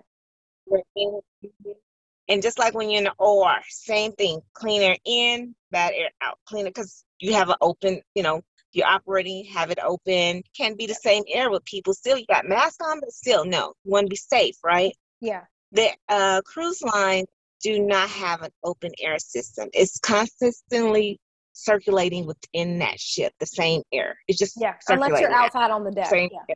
[2.27, 4.41] And just like when you're in the OR, same thing.
[4.55, 6.39] Clean air in, bad air out.
[6.47, 8.41] Clean it because you have an open, you know,
[8.73, 10.43] you're operating, have it open.
[10.57, 11.93] Can be the same air with people.
[11.93, 13.75] Still, you got mask on, but still, no.
[13.85, 14.97] You want to be safe, right?
[15.21, 15.43] Yeah.
[15.73, 17.29] The uh, cruise lines
[17.63, 19.69] do not have an open air system.
[19.75, 21.21] It's constantly
[21.55, 24.17] circulating within that ship, the same air.
[24.29, 26.07] It's just yeah, unless you're outside on the deck.
[26.07, 26.55] Same yeah.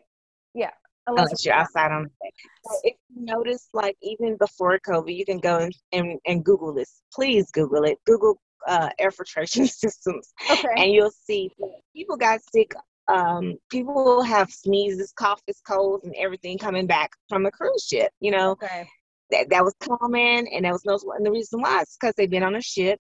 [0.55, 0.71] Yeah.
[1.07, 2.35] Unless, unless you're outside on the deck.
[2.65, 6.75] So if you notice, like even before COVID, you can go and, and, and Google
[6.75, 7.01] this.
[7.15, 7.97] Please Google it.
[8.05, 10.69] Google uh, air filtration systems, okay.
[10.77, 11.51] and you'll see
[11.95, 12.73] people got sick
[13.09, 18.13] um, people have sneezes, coughs, colds, and everything coming back from a cruise ship.
[18.21, 18.87] You know, okay.
[19.31, 20.99] that that was common, and that was no.
[21.17, 22.99] And the reason why is because they've been on a ship,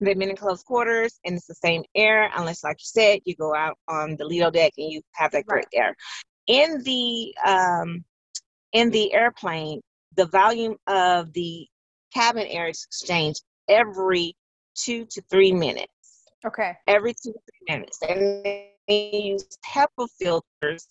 [0.00, 2.30] they've been in close quarters, and it's the same air.
[2.36, 5.46] Unless, like you said, you go out on the Lido deck and you have that
[5.46, 5.84] great right.
[5.84, 5.96] air.
[6.46, 8.04] In the um,
[8.72, 9.80] in the airplane,
[10.16, 11.66] the volume of the
[12.14, 14.34] cabin air is exchanged every
[14.74, 15.88] two to three minutes.
[16.46, 16.72] Okay.
[16.86, 17.98] Every two to three minutes.
[18.08, 20.88] And they use HEPA filters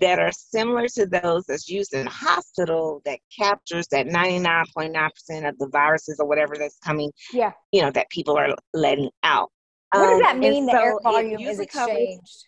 [0.00, 5.58] that are similar to those that's used in a hospital that captures that 99.9% of
[5.58, 7.52] the viruses or whatever that's coming, Yeah.
[7.72, 9.50] you know, that people are letting out.
[9.92, 10.66] What does Um, that and mean?
[10.66, 12.46] The so air volume is exchanged.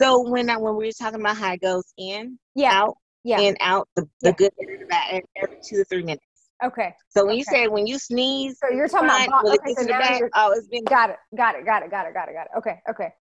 [0.00, 2.72] So when I, when we were talking about how it goes in, Yeah.
[2.82, 3.40] out, Yeah.
[3.40, 4.32] in, out, the, the Yeah.
[4.32, 6.26] good and the bad, every two to three minutes.
[6.64, 6.94] Okay.
[7.08, 9.46] So when you say when you sneeze, So you're talking fine, about.
[9.46, 9.74] it Okay.
[9.74, 10.22] So the now back?
[10.34, 10.84] Oh, it's been.
[10.84, 11.16] Got it.
[11.36, 11.64] Got it.
[11.64, 11.90] Got it.
[11.90, 12.14] Got it.
[12.14, 12.32] Got it.
[12.34, 12.58] Got it.
[12.58, 12.80] Okay.
[12.88, 13.12] Okay.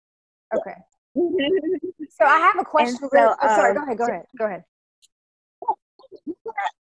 [0.56, 0.76] Okay.
[1.16, 2.98] So I have a question.
[2.98, 3.72] so, really- oh, sorry.
[3.72, 3.98] um, Go ahead.
[3.98, 4.26] Go ahead.
[4.38, 4.64] Go ahead.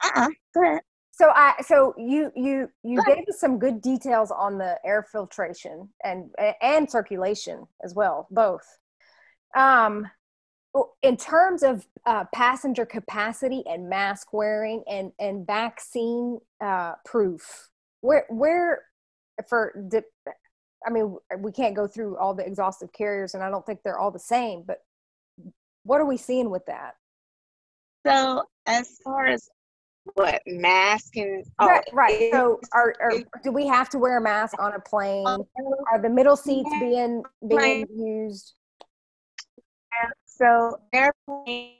[0.05, 0.29] uh-uh.
[0.55, 0.81] Go ahead.
[1.13, 5.89] So I so you you you gave us some good details on the air filtration
[6.05, 6.31] and
[6.63, 8.63] and circulation as well, both.
[9.57, 10.09] Um,
[11.03, 17.69] in terms of uh, passenger capacity and mask wearing and and vaccine uh, proof,
[18.01, 18.85] where where
[19.49, 19.75] for
[20.87, 23.99] I mean we can't go through all the exhaustive carriers, and I don't think they're
[23.99, 24.79] all the same, but
[25.85, 26.95] what are we seeing with that?
[28.07, 29.49] So as far as
[30.15, 32.33] what mask and oh, right, right.
[32.33, 33.13] So, are, are
[33.43, 35.27] do we have to wear a mask on a plane?
[35.27, 38.55] Are the middle seats being being used?
[40.25, 41.73] so airplane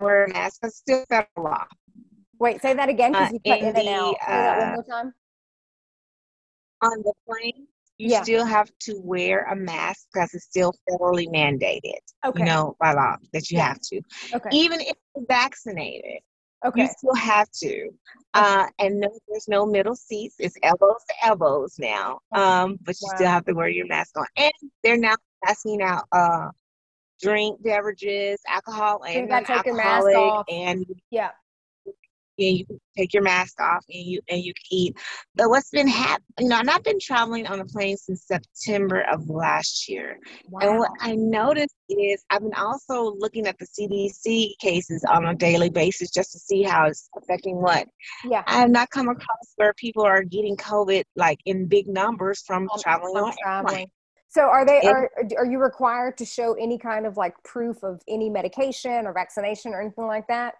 [0.00, 1.64] wear a mask, but still federal law.
[2.38, 4.14] Wait, say that again because Uh, you cut in in and the, out.
[4.14, 5.14] Say that one uh, more time.
[6.80, 7.66] On the plane,
[7.98, 8.22] you Yeah.
[8.22, 11.98] still have to wear a mask because it's still federally mandated.
[12.24, 12.40] Okay.
[12.40, 13.68] You know, by law that you Yeah.
[13.68, 14.00] have to.
[14.34, 14.48] okay.
[14.52, 16.22] Even if you're vaccinated,
[16.64, 16.82] Okay.
[16.82, 17.90] you still have to.
[18.34, 20.36] Uh, and no, there's no middle seats.
[20.38, 22.20] It's elbows to elbows now.
[22.34, 22.42] Okay.
[22.42, 24.26] Um, but you still have to wear your mask on.
[24.36, 26.48] And they're now passing out uh
[27.20, 30.46] drink beverages, alcohol you and gotta take your mask off.
[30.48, 31.30] and Yeah.
[32.38, 34.96] And you can take your mask off and you and you eat.
[35.34, 36.24] But what's been happening?
[36.38, 40.18] You know, and I've been traveling on a plane since September of last year.
[40.48, 40.60] wow.
[40.62, 45.34] And what I noticed is I've been also looking at the CDC cases on a
[45.34, 47.88] daily basis just to see how it's affecting what.
[48.24, 48.42] Yeah.
[48.46, 52.68] I have not come across where people are getting COVID like in big numbers from
[52.70, 53.90] On- traveling from on traveling.
[54.30, 58.02] So are they are are you required to show any kind of like proof of
[58.06, 60.54] any medication or vaccination or anything like that?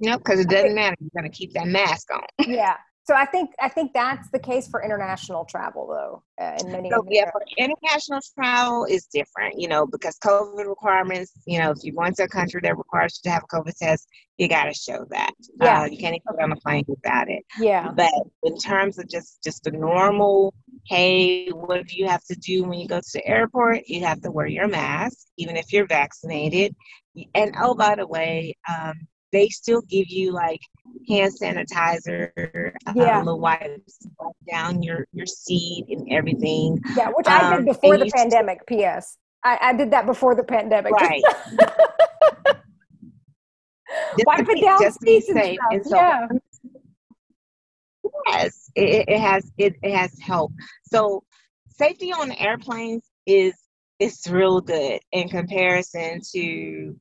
[0.00, 0.96] Nope, because it doesn't matter.
[1.00, 2.22] You're gonna keep that mask on.
[2.46, 2.76] Yeah.
[3.06, 6.22] So I think I think that's the case for international travel though.
[6.42, 11.58] Uh, in many So yeah, international travel is different, you know, because COVID requirements, you
[11.58, 14.08] know, if you're going to a country that requires you to have a COVID test,
[14.38, 15.32] you got to show that.
[15.60, 15.82] Yeah.
[15.82, 17.44] Uh, you can't even get on a plane without it.
[17.60, 17.90] yeah.
[17.94, 18.10] But
[18.42, 20.54] in terms of just just the normal,
[20.86, 23.86] hey, what do you have to do when you go to the airport?
[23.86, 26.74] You have to wear your mask, even if you're vaccinated.
[27.34, 28.94] And oh, by the way, um,
[29.34, 30.60] they still give you like
[31.08, 32.30] hand sanitizer,
[32.94, 33.18] Yeah.
[33.18, 36.80] uh, little wipes wipe down your your seat and everything.
[36.96, 38.64] Yeah, which I Um, did before and the pandemic.
[38.66, 39.18] P.S.
[39.42, 40.92] I, I did that before the pandemic.
[40.92, 41.22] Right.
[44.26, 45.58] Wipe it down just seats and stuff.
[45.70, 46.28] And so yeah.
[48.26, 50.54] Yes, it, it has it, it has helped.
[50.84, 51.22] So
[51.68, 53.54] safety on airplanes is
[53.98, 56.96] is real good in comparison to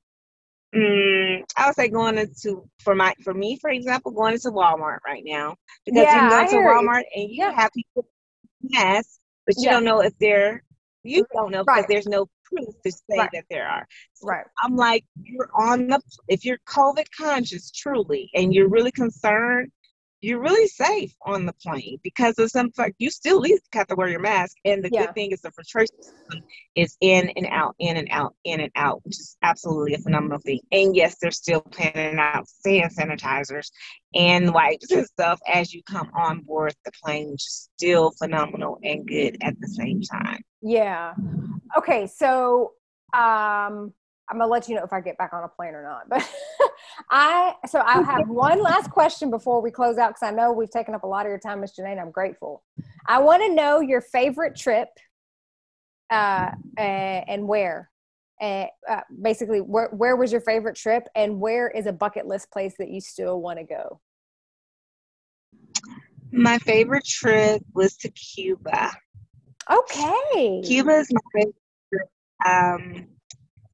[0.75, 4.99] mm, I would say going into for my for me for example going into Walmart
[5.05, 5.55] right now
[5.85, 6.89] because you Yeah, can go I into hear you.
[6.89, 7.51] Walmart and you Yeah.
[7.55, 8.05] have people
[8.61, 9.71] masks, but you Yeah.
[9.73, 10.63] don't know if they're
[11.03, 11.89] you don't know because Right.
[11.89, 13.29] there's no proof to say Right.
[13.33, 13.85] that there are.
[14.13, 14.45] So Right.
[14.63, 19.71] I'm like, you're on the if you're COVID conscious truly and you're really concerned,
[20.23, 23.87] you're really safe on the plane because of some fact you still at least have
[23.87, 24.55] to wear your mask.
[24.63, 25.01] And the Yeah.
[25.01, 26.43] good thing is the filtration system
[26.75, 30.39] is in and out, in and out, in and out, which is absolutely a phenomenal
[30.39, 30.61] thing.
[30.71, 33.69] And yes, they're still planning out hand sanitizers
[34.15, 38.79] and wipes and stuff as you come on board the plane, which is still phenomenal
[38.83, 40.41] and good at the same time.
[40.61, 41.15] Yeah.
[41.77, 42.73] Okay, so
[43.13, 43.93] um
[44.33, 46.09] I'm gonna let you know if I get back on a plane or not.
[46.09, 46.27] But
[47.11, 50.71] I so I have one last question before we close out because I know we've
[50.71, 51.91] taken up a lot of your time, Miss Janae.
[51.91, 52.63] and I'm grateful.
[53.05, 54.89] I want to know your favorite trip,
[56.09, 57.89] uh, and where.
[58.41, 62.51] Uh, uh, basically, where where was your favorite trip, and where is a bucket list
[62.51, 64.01] place that you still want to go?
[66.31, 68.91] My favorite trip was to Cuba.
[69.71, 70.61] Okay.
[70.65, 71.55] Cuba is my favorite.
[71.93, 72.09] trip.
[72.45, 73.12] Um,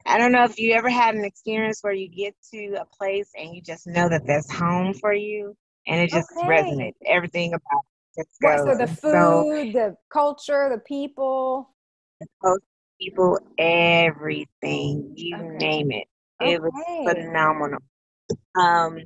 [0.09, 3.29] I don't know if you ever had an experience where you get to a place
[3.37, 5.55] and you just know that that's home for you,
[5.85, 6.47] and it just Okay.
[6.47, 6.95] resonates.
[7.05, 7.83] Everything about
[8.15, 8.71] it just What, goes.
[8.71, 11.69] so the food, the culture, the people.
[12.19, 12.59] the
[12.99, 15.57] people, everything you Okay.
[15.59, 16.07] name it,
[16.41, 16.73] it was
[17.07, 17.79] phenomenal.
[18.59, 18.97] Um,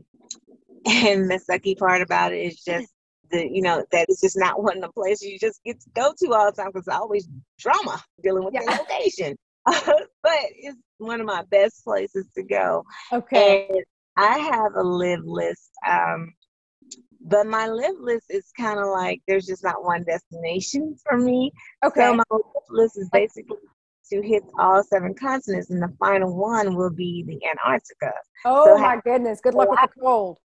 [0.85, 2.87] and the sucky part about it is just
[3.29, 5.89] the you know that it's just not one of the places you just get to
[5.95, 7.27] go to all the time because always
[7.59, 8.61] drama dealing with yeah.
[8.61, 9.35] the location.
[10.24, 12.84] but it's one of my best places to go.
[13.11, 13.68] Okay.
[13.70, 13.84] And
[14.18, 15.72] I have a live list.
[15.88, 16.34] Um,
[17.22, 21.51] but my live list is kind of like there's just not one destination for me.
[21.84, 22.01] Okay.
[22.01, 23.57] So my live list is basically
[24.11, 28.11] to hit all seven continents, and the final one will be the Antarctica.
[28.45, 29.39] Oh so my goodness!
[29.41, 30.38] Good luck with the cold.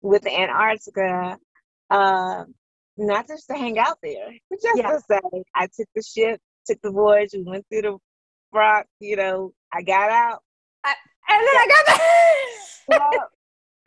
[0.00, 1.38] With the Antarctica,
[1.90, 2.44] uh,
[2.96, 4.92] not just to hang out there, but just yeah.
[4.92, 7.98] to say, I took the ship, took the voyage, we went through the
[8.54, 10.42] rock, you know, I got out.
[10.84, 10.94] I,
[11.28, 13.20] and then I got back.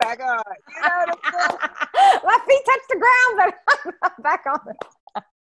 [0.00, 0.42] back on.
[0.68, 1.14] You know
[2.24, 4.74] My feet touch the ground, but I'm back on.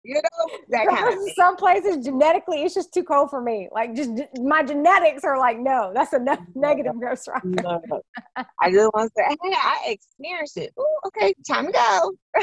[0.09, 3.69] You know, that kind of Some places genetically, it's just too cold for me.
[3.71, 7.45] Like, just my genetics are like, no, that's a ne- negative ghost rock.
[7.45, 7.83] No.
[8.59, 10.73] I just want to say, hey, I experienced it.
[10.81, 12.13] Ooh, okay, time to go.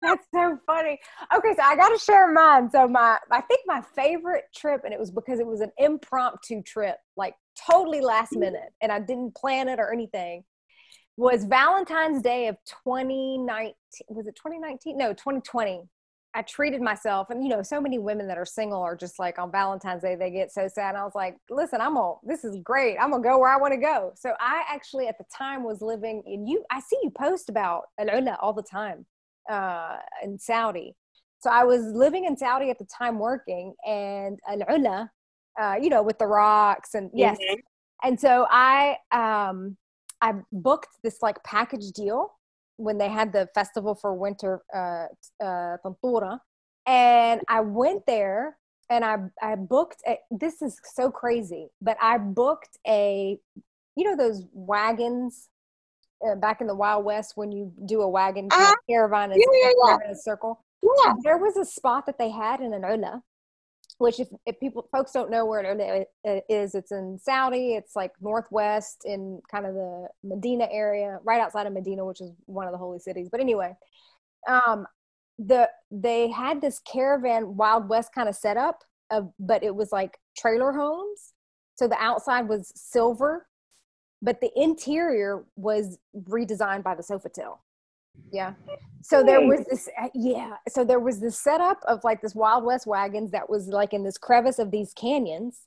[0.00, 0.96] that's so funny.
[1.36, 2.70] Okay, so I got to share mine.
[2.70, 6.62] So my, I think my favorite trip, and it was because it was an impromptu
[6.62, 7.34] trip, like
[7.68, 8.38] totally last mm.
[8.38, 10.44] minute, and I didn't plan it or anything
[11.16, 13.72] was Valentine's Day of 2019.
[14.10, 14.98] Was it 2019?
[14.98, 15.82] No, 2020.
[16.36, 19.38] I treated myself, and you know, so many women that are single are just like
[19.38, 20.90] on Valentine's Day, they get so sad.
[20.90, 22.98] And I was like, listen, I'm gonna, this is great.
[23.00, 24.12] I'm gonna go where I wanna go.
[24.16, 27.84] So I actually at the time was living in you, I see you post about
[27.98, 29.06] Al Ula all the time
[29.50, 30.94] uh, in Saudi.
[31.38, 35.10] So I was living in Saudi at the time working, and Al Ula,
[35.58, 37.38] uh, you know, with the rocks, and yes.
[37.38, 37.60] Mm-hmm.
[38.04, 39.78] And so I, um,
[40.20, 42.35] I booked this like package deal
[42.76, 45.06] when they had the festival for winter uh,
[45.42, 46.38] uh, Tantora,
[46.86, 48.56] and I went there
[48.90, 50.02] and I I booked.
[50.06, 53.38] A, this is so crazy, but I booked a,
[53.96, 55.48] you know, those wagons
[56.26, 59.70] uh, back in the Wild West when you do a wagon uh, caravan, yeah, yeah,
[59.86, 59.98] yeah.
[60.04, 60.64] in a circle.
[60.82, 61.14] Yeah.
[61.22, 63.22] There was a spot that they had in an Ula
[63.98, 65.60] which if, if people folks don't know where
[66.24, 71.40] it is it's in saudi it's like northwest in kind of the medina area right
[71.40, 73.28] outside of medina which is one of the holy cities.
[73.30, 73.74] But anyway
[74.48, 74.86] um
[75.38, 80.18] the they had this caravan wild west kind of setup of but it was like
[80.36, 81.32] trailer homes.
[81.76, 83.46] So the outside was silver
[84.22, 87.58] but the interior was redesigned by the sofitel
[88.32, 88.54] yeah.
[89.02, 90.56] So there was this uh, yeah.
[90.68, 94.02] So there was this setup of like this wild west wagons that was like in
[94.02, 95.62] this crevice of these canyons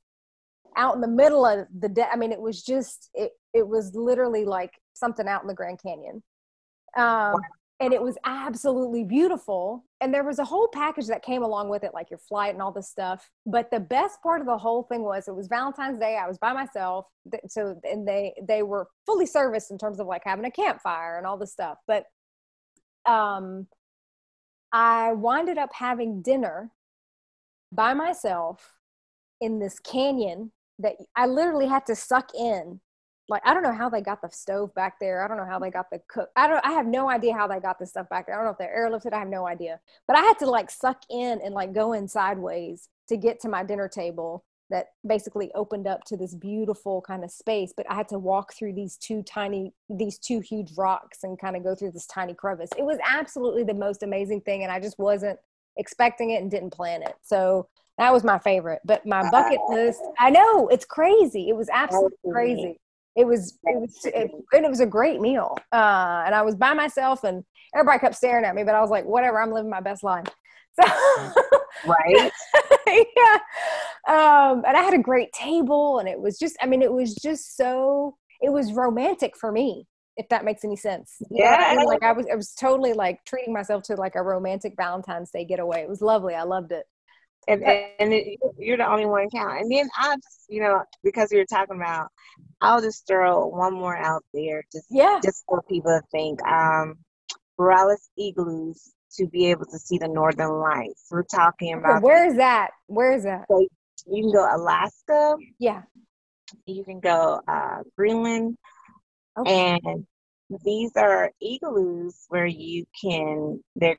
[0.77, 3.95] out in the middle of the de- i mean it was just it, it was
[3.95, 6.21] literally like something out in the grand canyon.
[6.97, 7.39] Um,
[7.81, 9.85] and it was absolutely beautiful.
[10.01, 12.61] And there was a whole package that came along with it like your flight and
[12.61, 13.29] all this stuff.
[13.45, 16.17] But the best part of the whole thing was it was valentine's day.
[16.21, 17.05] I was by myself.
[17.47, 21.25] So and they they were fully serviced in terms of like having a campfire and
[21.25, 21.77] all this stuff.
[21.87, 22.03] But
[23.09, 23.67] um,
[24.71, 26.71] I winded up having dinner
[27.71, 28.73] by myself
[29.41, 32.79] in this canyon that I literally had to suck in.
[33.27, 35.23] Like I don't know how they got the stove back there.
[35.23, 36.29] I don't know how they got the cook.
[36.35, 36.65] I don't.
[36.65, 38.35] I have no idea how they got this stuff back there.
[38.35, 39.13] I don't know if they're airlifted.
[39.13, 39.79] I have no idea.
[40.07, 43.49] But I had to like suck in and like go in sideways to get to
[43.49, 47.95] my dinner table that basically opened up to this beautiful kind of space but i
[47.95, 51.75] had to walk through these two tiny these two huge rocks and kind of go
[51.75, 52.69] through this tiny crevice.
[52.77, 55.39] It was absolutely the most amazing thing and i just wasn't
[55.77, 57.15] expecting it and didn't plan it.
[57.21, 57.67] So
[57.97, 58.79] that was my favorite.
[58.85, 61.49] But my bucket list i know it's crazy.
[61.49, 62.79] It was absolutely crazy.
[63.15, 66.55] It was it was it, and it was a great meal uh, and i was
[66.55, 67.43] by myself and
[67.75, 70.27] everybody kept staring at me but i was like whatever i'm living my best life.
[70.79, 72.31] So right?
[72.87, 73.37] Yeah.
[74.07, 77.13] Um and i had a great table and it was just i mean it was
[77.13, 79.85] just so it was romantic for me
[80.17, 81.21] if that makes any sense.
[81.29, 81.85] Yeah I mean?
[81.85, 85.45] like i was i was totally like treating myself to like a romantic valentine's day
[85.45, 85.81] getaway.
[85.81, 86.33] It was lovely.
[86.33, 86.85] I loved it.
[87.47, 89.61] And, and it, you're the only one count.
[89.61, 92.07] And then I just, you know, because we were talking about,
[92.61, 96.45] I'll just throw one more out there, just yeah, just for people to think.
[96.45, 96.95] Um,
[97.57, 101.05] Borealis igloos to be able to see the northern lights.
[101.11, 102.71] We're talking about where is that?
[102.87, 103.45] Where is that?
[103.49, 103.65] So
[104.07, 105.35] you can go Alaska.
[105.59, 105.81] Yeah.
[106.65, 108.57] You can go uh, Greenland.
[109.37, 109.79] Okay.
[109.83, 110.05] And
[110.63, 113.97] these are igloos where you can they're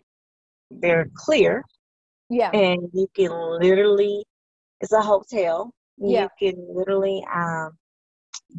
[0.70, 1.64] they're clear.
[2.28, 2.50] Yeah.
[2.50, 4.24] And you can literally
[4.80, 5.72] it's a hotel.
[5.98, 6.28] Yeah.
[6.40, 7.72] You can literally um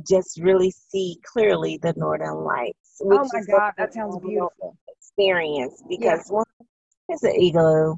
[0.08, 3.02] just really see clearly the northern lights.
[3.04, 4.78] oh my god, that sounds beautiful
[5.18, 6.36] experience because yeah.
[6.36, 6.46] one
[7.12, 7.96] is an igloo,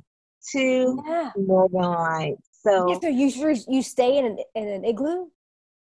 [0.51, 1.32] two yeah.
[1.36, 2.49] northern lights.
[2.64, 5.28] So, yeah, so you you stay in an in an igloo.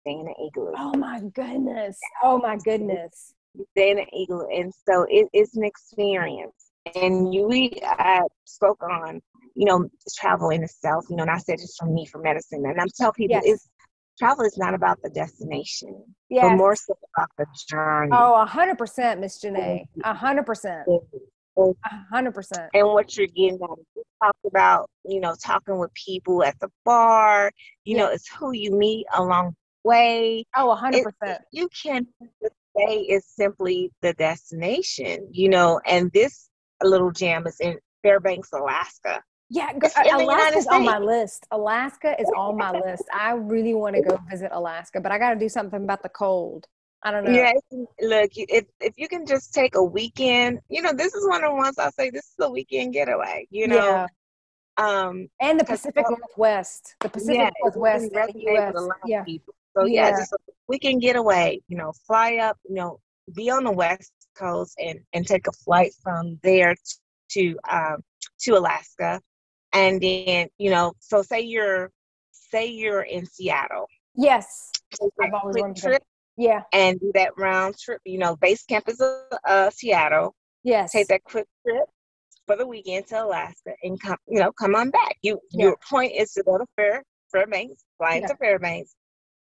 [0.02, 0.74] Stay in an igloo.
[0.78, 2.00] Oh my goodness!
[2.24, 3.34] Oh my goodness!
[3.54, 6.56] You stay in an igloo, and so it, it's an experience.
[6.96, 9.22] and you, we uh, spoke on,
[9.56, 11.06] you know, travel in itself.
[11.10, 13.44] You know, and I said it's from me for medicine, and I'm telling people yes.
[13.46, 13.70] it's
[14.20, 16.44] travel is not about the destination, yes.
[16.44, 18.12] but more so about the journey.
[18.14, 20.88] Oh, a hundred percent, Miss Janae, a hundred percent.
[21.56, 21.74] A
[22.12, 22.70] hundred percent.
[22.74, 26.70] And what you're getting at, you talked about, you know, talking with people at the
[26.84, 27.52] bar.
[27.86, 30.46] You know, it's who you meet along the way.
[30.56, 31.42] Oh, a hundred percent.
[31.52, 32.08] You can
[32.76, 35.28] say is simply the destination.
[35.32, 36.50] You know, and this
[36.82, 39.22] little jam is in Fairbanks, Alaska.
[39.54, 41.46] Yeah, Alaska is on my list.
[41.52, 43.04] Alaska is on my list.
[43.14, 46.10] I really want to go visit Alaska, but I got to do something about the
[46.10, 46.66] cold.
[47.04, 47.32] I don't know.
[47.32, 47.52] Yeah,
[48.02, 51.52] look, if if you can just take a weekend, you know, this is one of
[51.52, 53.46] the ones I say this is a weekend getaway.
[53.52, 54.08] You know, yeah.
[54.78, 58.90] um, and the Pacific Northwest, the Pacific yeah, Northwest, the US.
[59.06, 59.24] yeah.
[59.24, 59.54] People.
[59.78, 60.38] So yeah, yeah, just a
[60.68, 61.62] weekend getaway.
[61.68, 62.58] You know, fly up.
[62.68, 63.00] You know,
[63.36, 66.74] be on the West Coast and and take a flight from there
[67.32, 67.98] to um
[68.40, 69.22] to Alaska
[69.74, 71.92] and then you know so say you're
[72.32, 73.88] say you're in seattle.
[74.16, 74.72] Yes.
[75.22, 76.08] I've always wanted trip to
[76.38, 76.62] yeah.
[76.72, 80.36] and do that round trip you know base camp is uh, seattle.
[80.64, 80.94] Yes.
[80.94, 81.86] take that quick trip
[82.46, 85.18] for the weekend to alaska and come you know come on back.
[85.22, 85.66] You yeah.
[85.66, 88.36] your point is to go to fair fairbanks fly into yeah.
[88.36, 88.96] fairbanks.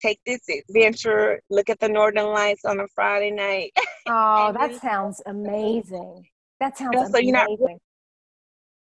[0.02, 3.72] Take this adventure look at the northern lights on a friday night.
[4.10, 6.24] Oh that sounds amazing.
[6.60, 7.28] That sounds you know, so amazing.
[7.28, 7.80] you're not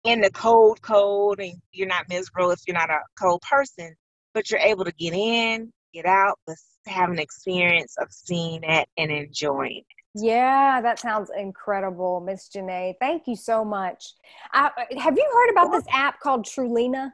[0.03, 3.95] in the cold, cold, and you're not miserable if you're not a cold person,
[4.33, 6.55] but you're able to get in, get out, but
[6.87, 9.85] have an experience of seeing it and enjoying it.
[10.15, 12.93] Yeah, that sounds incredible, Miss Janae.
[12.99, 14.13] Thank you so much.
[14.53, 17.11] Uh, have you heard about this app called Tourlina?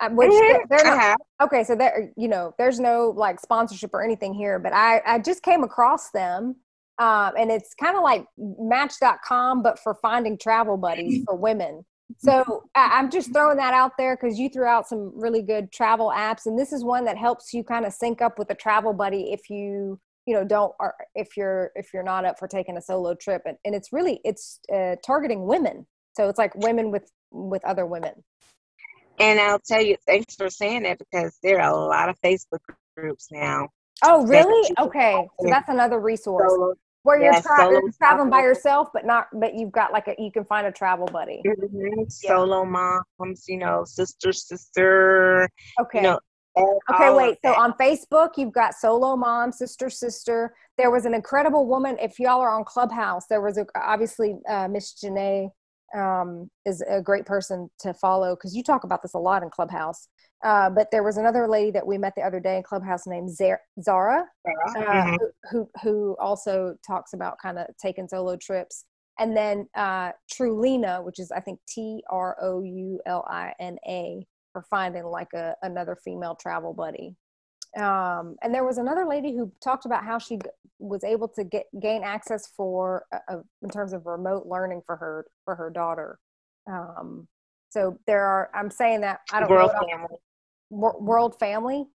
[0.00, 0.62] Uh, which mm-hmm.
[0.70, 4.72] they're not, okay, so there, you know, there's no like sponsorship or anything here, but
[4.72, 6.56] I, I just came across them
[6.98, 11.84] um, and it's kind of like match.com but for finding travel buddies for women.
[12.18, 15.72] So I, am just throwing that out there because you threw out some really good
[15.72, 18.54] travel apps and this is one that helps you kind of sync up with a
[18.54, 22.46] travel buddy if you you know don't or if you're if you're not up for
[22.46, 25.86] taking a solo trip and, and it's really it's uh, targeting women.
[26.14, 28.12] So it's like women with with other women.
[29.18, 32.60] And i'll tell you thanks for saying that because there are a lot of facebook
[32.96, 33.68] groups now
[34.04, 34.70] Oh, really?
[34.80, 36.50] Okay, so that's another resource.
[36.50, 40.14] solo, where you're, tra- you're traveling by yourself, but not, but you've got like a
[40.18, 41.42] you can find a travel buddy.
[41.46, 42.04] Mm-hmm.
[42.08, 45.48] Solo moms, you know, sister, sister.
[45.80, 45.98] Okay.
[45.98, 46.20] You know,
[46.90, 47.38] okay, wait.
[47.44, 50.54] So on Facebook, you've got solo mom, sister, sister.
[50.78, 51.96] There was an incredible woman.
[52.00, 55.50] If y'all are on Clubhouse, there was a, obviously uh, Miss Janae
[55.94, 59.50] um, is a great person to follow because you talk about this a lot in
[59.50, 60.08] Clubhouse.
[60.44, 63.30] Uh, but there was another lady that we met the other day in Clubhouse named
[63.30, 65.16] Zara, uh, mm-hmm.
[65.50, 68.84] who, who also talks about kind of taking solo trips.
[69.18, 73.76] And then uh, Tourlina, which is I think T R O U L I N
[73.86, 77.14] A, for finding like a another female travel buddy.
[77.76, 80.38] Um, and there was another lady who talked about how she
[80.78, 85.26] was able to get gain access for uh, in terms of remote learning for her
[85.44, 86.18] for her daughter.
[86.66, 87.28] Um,
[87.70, 88.50] so there are.
[88.54, 89.88] I'm saying that I don't World know.
[89.88, 90.16] Family.
[90.70, 91.86] World Family.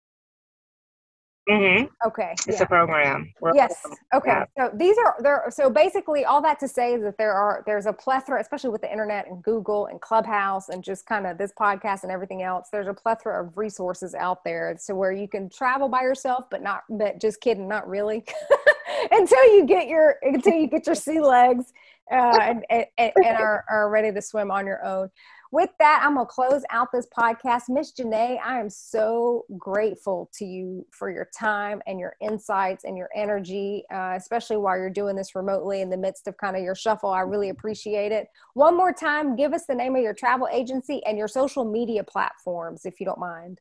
[1.49, 2.07] Mm-hmm.
[2.07, 2.33] Okay.
[2.45, 2.63] It's yeah.
[2.63, 3.33] a program.
[3.39, 3.81] World yes.
[4.13, 4.29] Okay.
[4.29, 4.45] Yeah.
[4.57, 5.45] So these are there.
[5.49, 8.81] So basically, all that to say is that there are there's a plethora, especially with
[8.81, 12.67] the internet and Google and Clubhouse and just kind of this podcast and everything else.
[12.69, 16.61] There's a plethora of resources out there, so where you can travel by yourself, but
[16.61, 16.83] not.
[16.89, 18.25] But just kidding, not really.
[19.11, 21.71] until you get your until you get your sea legs
[22.11, 25.09] uh, and, and, and are, are ready to swim on your own
[25.51, 27.63] with that, I'm going to close out this podcast.
[27.69, 32.97] Miss Janae, I am so grateful to you for your time and your insights and
[32.97, 36.63] your energy, uh, especially while you're doing this remotely in the midst of kind of
[36.63, 37.09] your shuffle.
[37.09, 38.27] I really appreciate it.
[38.53, 42.03] One more time, give us the name of your travel agency and your social media
[42.03, 43.59] platforms, if you don't mind.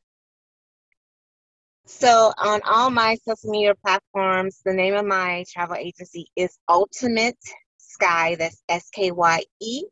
[1.85, 7.37] So, on all my social media platforms, the name of my travel agency is Ultimate
[7.77, 8.35] Skye.
[8.37, 9.83] That's S K Y E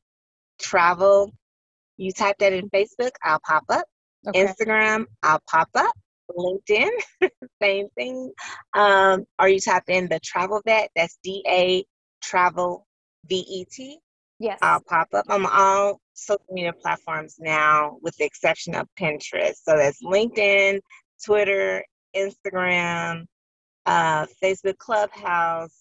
[0.59, 1.31] Travel
[1.97, 3.85] you type that in Facebook, I'll pop up.
[4.27, 4.45] Okay.
[4.45, 5.93] Instagram, I'll pop up.
[6.35, 6.89] LinkedIn,
[7.61, 8.31] same thing.
[8.73, 11.85] Um, or you type in the travel vet, that's D A
[12.21, 12.87] travel
[13.27, 13.99] V E T.
[14.39, 14.57] Yes.
[14.61, 19.55] I'll pop up on all social media platforms now, with the exception of Pinterest.
[19.63, 20.79] So that's LinkedIn,
[21.23, 21.83] Twitter,
[22.15, 23.25] Instagram,
[23.85, 25.77] uh, Facebook Clubhouse,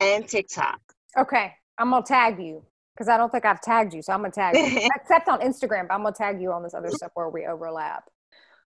[0.00, 0.80] and TikTok.
[1.16, 1.52] Okay.
[1.78, 2.62] I'm going to tag you
[2.94, 4.02] because I don't think I've tagged you.
[4.02, 5.88] So I'm gonna tag you, except on Instagram.
[5.88, 8.04] But I'm gonna tag you on this other stuff where we overlap.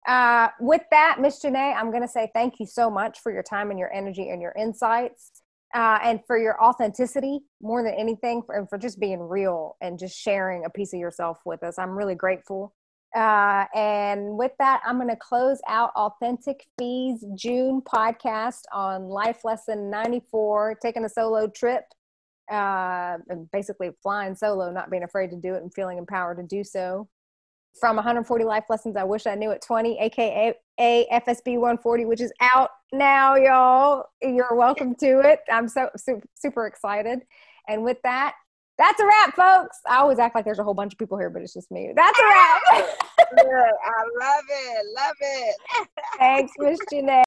[0.07, 3.71] Uh, with that, Miss Janae, I'm gonna say thank you so much for your time
[3.71, 5.43] and your energy and your insights.
[5.75, 9.99] uh, and for your authenticity more than anything, for, and for just being real and
[9.99, 11.79] just sharing a piece of yourself with us.
[11.79, 12.73] I'm really grateful.
[13.15, 19.45] Uh, and with that, I'm going to close out Authentic Fees June podcast on Life
[19.45, 21.85] Lesson 94, taking a solo trip,
[22.51, 23.18] uh,
[23.53, 27.09] basically flying solo, not being afraid to do it and feeling empowered to do so.
[27.80, 32.32] From 140 Life Lessons I Wish I Knew at 20, aka FSB 140, which is
[32.40, 34.05] out now, y'all.
[34.22, 35.40] You're welcome to it.
[35.51, 37.20] I'm so super, super excited.
[37.68, 38.34] And with that,
[38.78, 39.78] that's a wrap, folks.
[39.88, 41.92] I always act like there's a whole bunch of people here, but it's just me.
[41.95, 42.62] That's a wrap.
[43.38, 44.86] I love it.
[44.97, 45.57] Love it.
[46.18, 47.24] Thanks, Miss Janae.